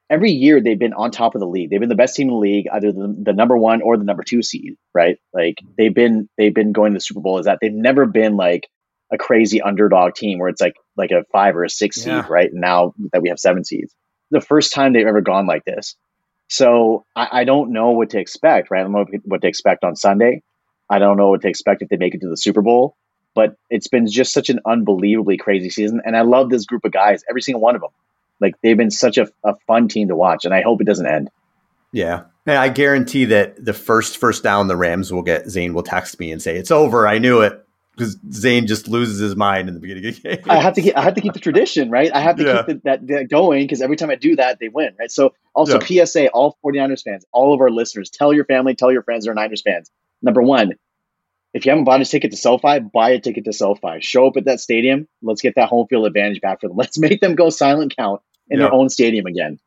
[0.09, 1.69] every year they've been on top of the league.
[1.69, 4.03] They've been the best team in the league, either the, the number one or the
[4.03, 5.17] number two seed, right?
[5.33, 7.39] Like they've been they've been going to the Super Bowl.
[7.39, 8.67] Is that they've never been like
[9.11, 12.21] a crazy underdog team where it's like like a five or a six yeah.
[12.21, 12.49] seed, right?
[12.53, 13.93] Now that we have seven seeds,
[14.31, 15.95] the first time they've ever gone like this.
[16.47, 18.81] So I, I, don't know what to expect, right?
[18.81, 20.43] I don't know what to expect on Sunday.
[20.89, 22.95] I don't know what to expect if they make it to the Super Bowl.
[23.33, 26.93] But it's been just such an unbelievably crazy season, and I love this group of
[26.93, 27.21] guys.
[27.29, 27.89] Every single one of them,
[28.39, 31.05] like they've been such a, a fun team to watch, and I hope it doesn't
[31.05, 31.29] end.
[31.91, 35.83] Yeah, and I guarantee that the first first down the Rams will get, Zain will
[35.83, 37.09] text me and say it's over.
[37.09, 37.65] I knew it
[37.95, 40.45] because Zain just loses his mind in the beginning of the game.
[40.49, 42.11] I have to keep, I have to keep the tradition, right?
[42.13, 42.57] I have to yeah.
[42.57, 45.11] keep the, that, that, going because every time I do that, they win, right?
[45.11, 46.05] So also yeah.
[46.05, 49.33] PSA, all 49ers fans, all of our listeners, tell your family, tell your friends, they're
[49.33, 49.89] Niners fans.
[50.25, 50.73] Number one,
[51.53, 54.01] if you haven't bought a ticket to SoFi, buy a ticket to SoFi.
[54.01, 55.07] Show up at that stadium.
[55.21, 56.77] Let's get that home field advantage back for them.
[56.77, 59.59] Let's make them go silent count in their own stadium again.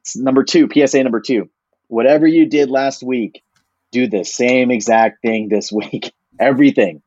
[0.00, 1.48] It's number two, PSA number two.
[1.88, 3.42] Whatever you did last week,
[3.90, 6.12] do the same exact thing this week.
[6.38, 7.02] Everything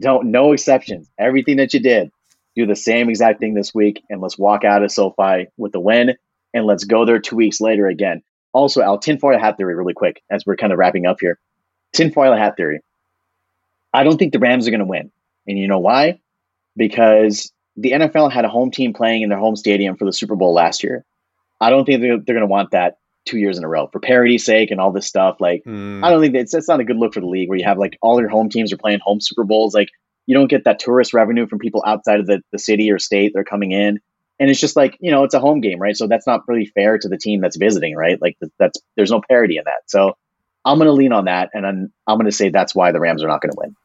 [0.00, 1.10] don't no exceptions.
[1.18, 2.10] Everything that you did,
[2.56, 5.80] do the same exact thing this week, and let's walk out of SoFi with the
[5.80, 6.16] win,
[6.54, 8.22] and let's go there two weeks later again.
[8.52, 11.38] Also, Al tinfoil hat theory, really quick, as we're kind of wrapping up here.
[11.92, 12.80] Tinfoil hat theory.
[13.92, 15.10] I don't think the Rams are going to win,
[15.46, 16.20] and you know why?
[16.76, 20.36] Because the NFL had a home team playing in their home stadium for the Super
[20.36, 21.04] Bowl last year.
[21.60, 24.00] I don't think they're, they're going to want that two years in a row for
[24.00, 25.36] parity's sake and all this stuff.
[25.40, 26.04] Like, mm.
[26.04, 27.78] I don't think that's that's not a good look for the league where you have
[27.78, 29.74] like all your home teams are playing home Super Bowls.
[29.74, 29.88] Like,
[30.26, 33.32] you don't get that tourist revenue from people outside of the, the city or state
[33.34, 33.98] they're coming in.
[34.38, 35.96] And it's just like, you know, it's a home game, right?
[35.96, 38.20] So that's not really fair to the team that's visiting, right?
[38.20, 39.82] Like that's there's no parity in that.
[39.86, 40.16] So
[40.64, 43.00] I'm going to lean on that, and I'm, I'm going to say that's why the
[43.00, 43.76] Rams are not going to win.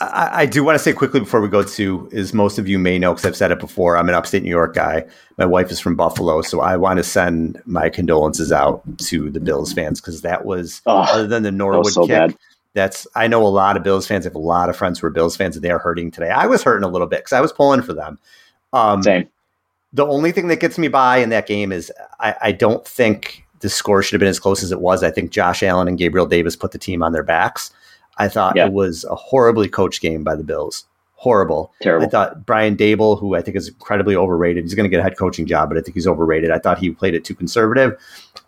[0.00, 2.80] I, I, do want to say quickly before we go to, is most of you
[2.80, 3.96] may know because I've said it before.
[3.96, 5.04] I'm an upstate New York guy.
[5.38, 9.38] My wife is from Buffalo, so I want to send my condolences out to the
[9.38, 12.10] Bills fans because that was oh, other than the Norwood so kick.
[12.10, 12.36] Bad.
[12.72, 14.26] That's I know a lot of Bills fans.
[14.26, 16.30] I have a lot of friends who are Bills fans, and they are hurting today.
[16.30, 18.18] I was hurting a little bit because I was pulling for them.
[18.72, 19.28] Um, Same.
[19.92, 23.43] The only thing that gets me by in that game is I, I don't think
[23.64, 25.02] the score should have been as close as it was.
[25.02, 27.72] I think Josh Allen and Gabriel Davis put the team on their backs.
[28.18, 28.66] I thought yeah.
[28.66, 30.84] it was a horribly coached game by the Bills.
[31.14, 31.72] Horrible.
[31.80, 32.06] Terrible.
[32.06, 35.02] I thought Brian Daboll, who I think is incredibly overrated, he's going to get a
[35.02, 36.50] head coaching job, but I think he's overrated.
[36.50, 37.98] I thought he played it too conservative.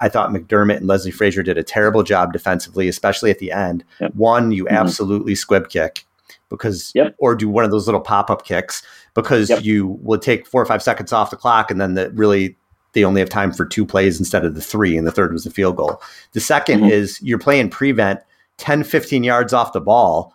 [0.01, 3.85] I thought McDermott and Leslie Frazier did a terrible job defensively, especially at the end.
[4.03, 4.15] Yep.
[4.17, 4.77] One, you mm-hmm.
[4.77, 6.05] absolutely squib kick
[6.51, 7.15] because, yep.
[7.17, 8.83] or do one of those little pop up kicks
[9.15, 9.65] because yep.
[9.65, 12.59] you would take four or five seconds off the clock and then the really
[12.97, 15.45] they only have time for two plays instead of the three, and the third was
[15.45, 16.01] the field goal.
[16.33, 16.91] The 2nd Mhm.
[16.91, 18.21] is you're playing prevent
[18.57, 20.35] 10, 15 yards off the ball,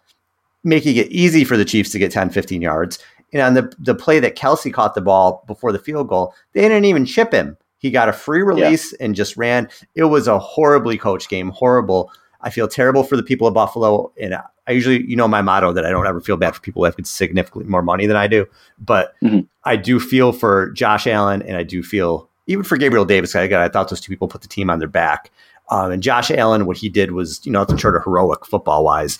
[0.63, 2.99] making it easy for the Chiefs to get 10, 15 yards.
[3.33, 6.61] And on the, the play that Kelce caught the ball before the field goal, they
[6.61, 7.57] didn't even chip him.
[7.79, 9.67] He got a free release and just ran.
[9.95, 12.11] It was a horribly coached game, horrible.
[12.41, 14.11] I feel terrible for the people of Buffalo.
[14.21, 14.35] And
[14.67, 16.85] I usually, you know, my motto that I don't ever feel bad for people who
[16.85, 18.45] have significantly more money than I do.
[18.77, 19.47] But Mhm.
[19.63, 23.35] I do feel for Josh Allen and I do feel even for Gabriel Davis.
[23.35, 25.31] I, I thought those two people put the team on their back.
[25.69, 28.83] Um, and Josh Allen, what he did was, you know, nothing short of heroic football
[28.83, 29.17] wise.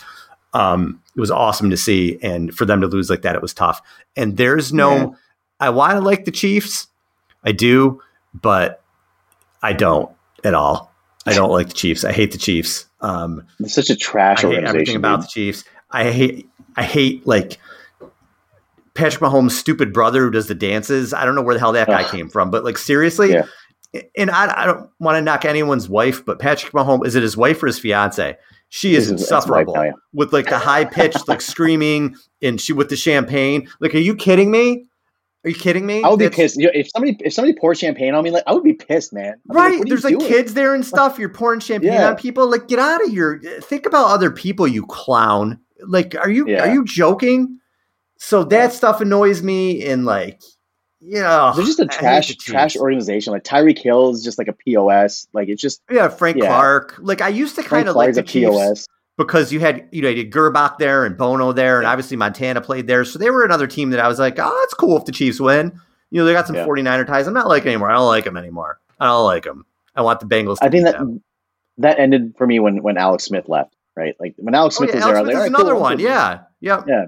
[0.54, 2.20] Um, it was awesome to see.
[2.22, 3.82] And for them to lose like that, it was tough.
[4.18, 5.08] And there's no, Yeah.
[5.62, 6.88] I want to like the Chiefs.
[7.44, 8.02] I do,
[8.34, 8.84] but
[9.64, 10.10] I don't
[10.44, 10.92] at all.
[11.26, 12.04] I don't like the Chiefs.
[12.04, 12.86] I hate the Chiefs.
[13.00, 14.76] Um, It's such a trash I hate organization.
[14.76, 15.64] everything about the Chiefs.
[15.92, 17.58] I hate I hate like
[18.94, 21.14] Patrick Mahomes' stupid brother who does the dances.
[21.14, 23.46] I don't know where the hell that guy came from, but like seriously, Yeah.
[24.18, 27.38] and I, I don't want to knock anyone's wife, but Patrick Mahomes is it his
[27.38, 28.38] wife or his fiance?
[28.70, 29.76] She is This insufferable
[30.14, 33.68] with like the high pitched like screaming and she with the champagne.
[33.82, 34.86] Like, are you kidding me?
[35.44, 36.04] Are you kidding me?
[36.04, 38.32] I would be That's- pissed if somebody if somebody poured champagne on me.
[38.32, 39.34] Like I would be pissed, man.
[39.50, 39.82] I'd Right.
[39.82, 40.30] are There's like doing?
[40.32, 41.18] kids there and stuff.
[41.20, 42.10] You're pouring champagne Yeah.
[42.10, 42.50] on people.
[42.50, 43.42] Like, get out of here.
[43.62, 45.60] Think about other people, you clown.
[45.86, 46.64] Like, are you Yeah.
[46.70, 47.58] are you joking?
[48.24, 50.40] So that stuff annoys me and like,
[51.00, 53.34] you know, They're just a trash trash organization.
[53.34, 55.28] Like Tyreek Hill is just like a pos.
[55.34, 56.46] Like it's just Yeah, Frank Yeah.
[56.46, 56.98] Clark.
[57.00, 58.88] Like I used to kind of like the Chiefs pos.
[59.18, 62.62] because you had you know you had Grbac there and Bono there, and obviously Montana
[62.62, 65.06] played there, so they were another team that I was like, oh, it's cool if
[65.06, 65.72] the Chiefs win.
[66.12, 66.68] You know, they got some Yeah.
[66.68, 67.26] 49er ties.
[67.26, 67.90] I'm not like anymore.
[67.90, 68.80] I don't like them anymore.
[69.00, 69.66] I don't like them.
[69.96, 70.60] I want the Bengals.
[70.60, 71.24] To I think that them.
[71.80, 73.76] that ended for me when when Alex Smith left.
[73.96, 75.42] Right, like when Alex Oh, Smith yeah, was Alex there, I was like, is "All
[75.42, 75.98] right, another cool, one.
[75.98, 77.06] cool." Yeah, yeah.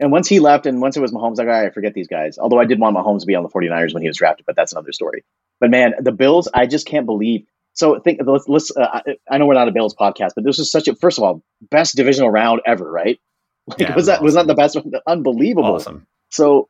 [0.00, 2.38] And once he left, and once it was Mahomes, like, all right, forget these guys.
[2.38, 4.56] Although I did want Mahomes to be on the 49ers when he was drafted, but
[4.56, 5.24] that's another story.
[5.60, 7.44] But man, the Bills, I just can't believe.
[7.74, 10.72] So think, let's, let's uh, I, know we're not a Bills podcast, but this was
[10.72, 13.20] such a first of all best divisional round ever, right?
[13.66, 14.46] Like, Yeah, was was that was awesome.
[14.46, 14.92] that the best one?
[15.06, 15.74] Unbelievable.
[15.74, 16.06] Awesome.
[16.30, 16.68] So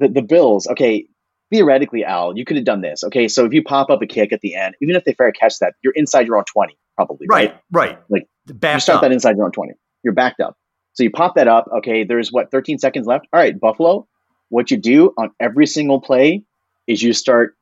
[0.00, 1.06] the the Bills, okay,
[1.50, 3.04] theoretically, Al, you could have done this.
[3.04, 5.30] Okay, so if you pop up a kick at the end, even if they fair
[5.32, 7.54] catch that, you're inside your own 20, probably, right?
[7.70, 7.98] Right, right.
[8.08, 9.02] Like, You start up.
[9.02, 9.72] that inside your own 20.
[10.02, 10.56] You're backed up.
[10.96, 11.68] So you pop that up.
[11.78, 13.26] Okay, there's what, 13 seconds left?
[13.32, 14.06] All right, Buffalo,
[14.48, 16.42] what you do on every single play
[16.86, 17.54] is you start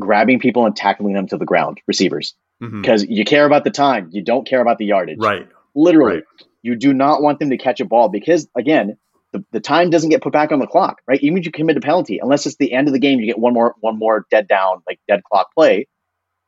[0.00, 2.80] grabbing people and tackling them to the ground, receivers, Mhm.
[2.80, 4.08] because you care about the time.
[4.12, 5.18] You don't care about the yardage.
[5.20, 5.46] Right.
[5.74, 6.24] Literally, Right.
[6.62, 8.96] you do not want them to catch a ball because, again,
[9.32, 11.20] the, the time doesn't get put back on the clock, right?
[11.22, 13.38] Even if you commit a penalty, unless it's the end of the game, you get
[13.38, 15.86] one more one more dead down, like dead clock play.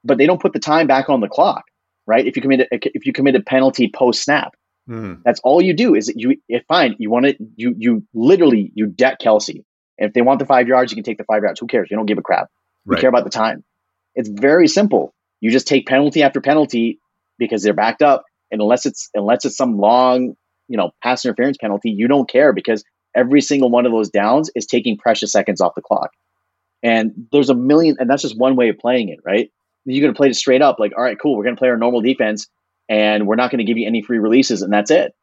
[0.04, 1.64] But they don't put the time back on the clock,
[2.06, 2.26] right?
[2.26, 2.66] If you commit a,
[2.96, 4.54] if you commit a penalty post snap,
[4.88, 5.22] Mhm.
[5.24, 5.94] that's all you do.
[5.94, 9.62] Is you if fine you want to you you literally you debt Kelce.
[9.98, 11.60] And if they want the five yards, you can take the five yards.
[11.60, 11.88] Who cares?
[11.90, 12.48] You don't give a crap.
[12.86, 13.00] You Right.
[13.00, 13.62] care about the time.
[14.14, 15.14] It's very simple.
[15.40, 16.98] You just take penalty after penalty
[17.38, 20.34] because they're backed up, and unless it's unless it's some long
[20.68, 22.82] you know pass interference penalty, you don't care because
[23.14, 26.10] every single one of those downs is taking precious seconds off the clock.
[26.82, 29.50] And there's a million, and that's just one way of playing it, right?
[29.84, 31.68] You're going to play it straight up, like, all right, cool, we're going to play
[31.68, 32.48] our normal defense,
[32.90, 35.14] and we're not going to give you any free releases, and that's it.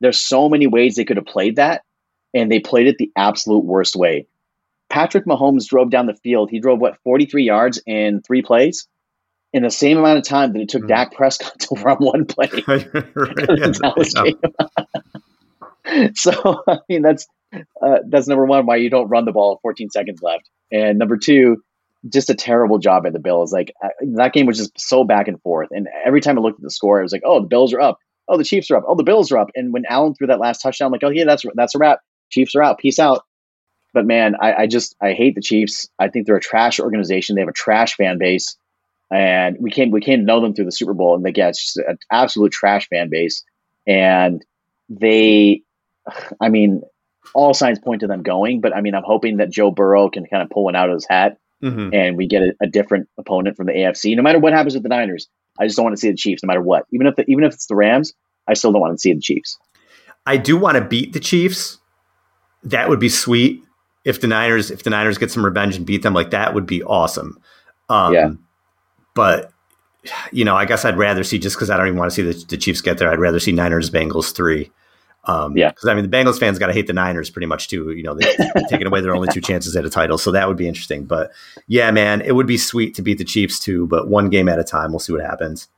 [0.00, 1.82] There's so many ways they could have played that,
[2.34, 4.26] and they played it the absolute worst way.
[4.90, 6.50] Patrick Mahomes drove down the field.
[6.50, 8.86] He drove what 43 yards in three plays,
[9.52, 10.88] in the same amount of time that it took Mhm.
[10.88, 12.46] Dak Prescott to run one play.
[12.48, 14.36] the Dallas Right.
[15.86, 16.14] game.
[16.14, 17.26] so I mean that's
[17.82, 21.16] uh, that's number one why you don't run the ball 14 seconds left, and number
[21.16, 21.62] two,
[22.08, 23.52] just a terrible job by the Bills.
[23.52, 26.60] Like uh, that game was just so back and forth, and every time I looked
[26.60, 27.98] at the score, it was like, oh, the Bills are up,
[28.28, 30.40] oh, the Chiefs are up, oh, the Bills are up, and when Allen threw that
[30.40, 32.00] last touchdown, I'm like, oh yeah, that's that's a wrap.
[32.30, 33.24] Chiefs are out, peace out.
[33.92, 35.88] But man, I, I just I hate the Chiefs.
[35.98, 37.36] I think they're a trash organization.
[37.36, 38.56] They have a trash fan base,
[39.10, 41.48] and we came we came to know them through the Super Bowl, and like yeah,
[41.48, 43.44] it's just an absolute trash fan base,
[43.86, 44.44] and
[44.88, 45.62] they,
[46.40, 46.82] I mean,
[47.34, 48.60] all signs point to them going.
[48.60, 50.94] But I mean, I'm hoping that Joe Burrow can kind of pull one out of
[50.94, 51.94] his hat, Mhm.
[51.94, 54.14] and we get a, a different opponent from the AFC.
[54.16, 55.28] No matter what happens with the Niners,
[55.58, 56.42] I just don't want to see the Chiefs.
[56.42, 58.12] No matter what, even if the, even if it's the Rams,
[58.48, 59.58] I still don't want to see the Chiefs.
[60.26, 61.78] I do want to beat the Chiefs.
[62.64, 63.62] That would be sweet
[64.04, 66.66] if the Niners if the Niners get some revenge and beat them like that would
[66.66, 67.38] be awesome.
[67.88, 68.30] Um, Yeah.
[69.14, 69.50] But
[70.32, 72.22] you know, I guess I'd rather see just because I don't even want to see
[72.22, 73.10] the, the Chiefs get there.
[73.10, 74.70] I'd rather see Niners Bengals three.
[75.26, 75.70] Um, Yeah.
[75.70, 77.90] because I mean the Bengals fans got to hate the Niners pretty much too.
[77.92, 78.34] You know, they're
[78.68, 81.04] taking away their only two chances at a title, so that would be interesting.
[81.04, 81.32] But
[81.66, 83.86] yeah, man, it would be sweet to beat the Chiefs too.
[83.86, 85.68] But one game at a time, we'll see what happens.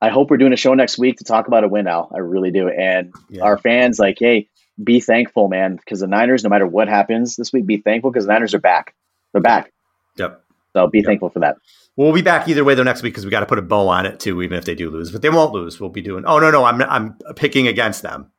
[0.00, 2.10] I hope we're doing a show next week to talk about a win, Al.
[2.14, 2.68] I really do.
[2.68, 3.42] And Yeah.
[3.42, 4.48] our fans, like, hey,
[4.82, 8.26] be thankful, man, because the Niners, no matter what happens this week, be thankful because
[8.26, 8.94] the Niners are back.
[9.32, 9.72] They're back.
[10.16, 10.40] Yep.
[10.74, 11.06] So be yep.
[11.06, 11.56] thankful for that.
[11.96, 13.88] We'll be back either way though next week because we got to put a bow
[13.88, 15.10] on it too, even if they do lose.
[15.10, 15.80] But they won't lose.
[15.80, 16.24] We'll be doing.
[16.26, 18.30] Oh no, no, I'm I'm picking against them.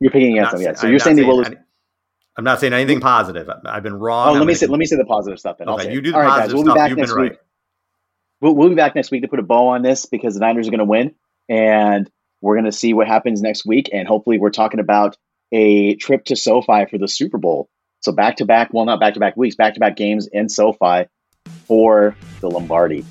[0.00, 0.74] You're picking against them, yeah.
[0.74, 1.50] So I'm you're saying they will lose.
[2.36, 3.50] I'm not saying anything positive.
[3.64, 4.28] I've been wrong.
[4.28, 5.68] Oh, let me say let me say the positive stuff then.
[5.68, 6.76] Okay, you do the All right, guys, we'll stuff.
[6.76, 7.30] Be back You've next week.
[7.32, 7.38] Right.
[8.40, 10.68] We'll, we'll be back next week to put a bow on this because the Niners
[10.68, 11.16] are going to win,
[11.48, 12.08] and
[12.40, 15.16] we're going to see what happens next week, and hopefully we're talking about
[15.50, 17.68] a trip to SoFi for the Super Bowl.
[18.00, 20.48] So back to back, well, not back to back weeks, back to back games in
[20.48, 21.06] SoFi
[21.66, 23.04] for the Lombardi.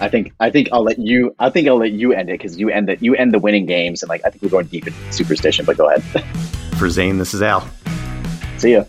[0.00, 2.58] I think I think I'll let you I think I'll let you end it because
[2.58, 4.86] you end it you end the winning games and like I think we're going deep
[4.86, 5.64] in superstition.
[5.64, 6.02] But go ahead.
[6.78, 7.68] For Zain, this is Al.
[8.58, 8.84] See ya.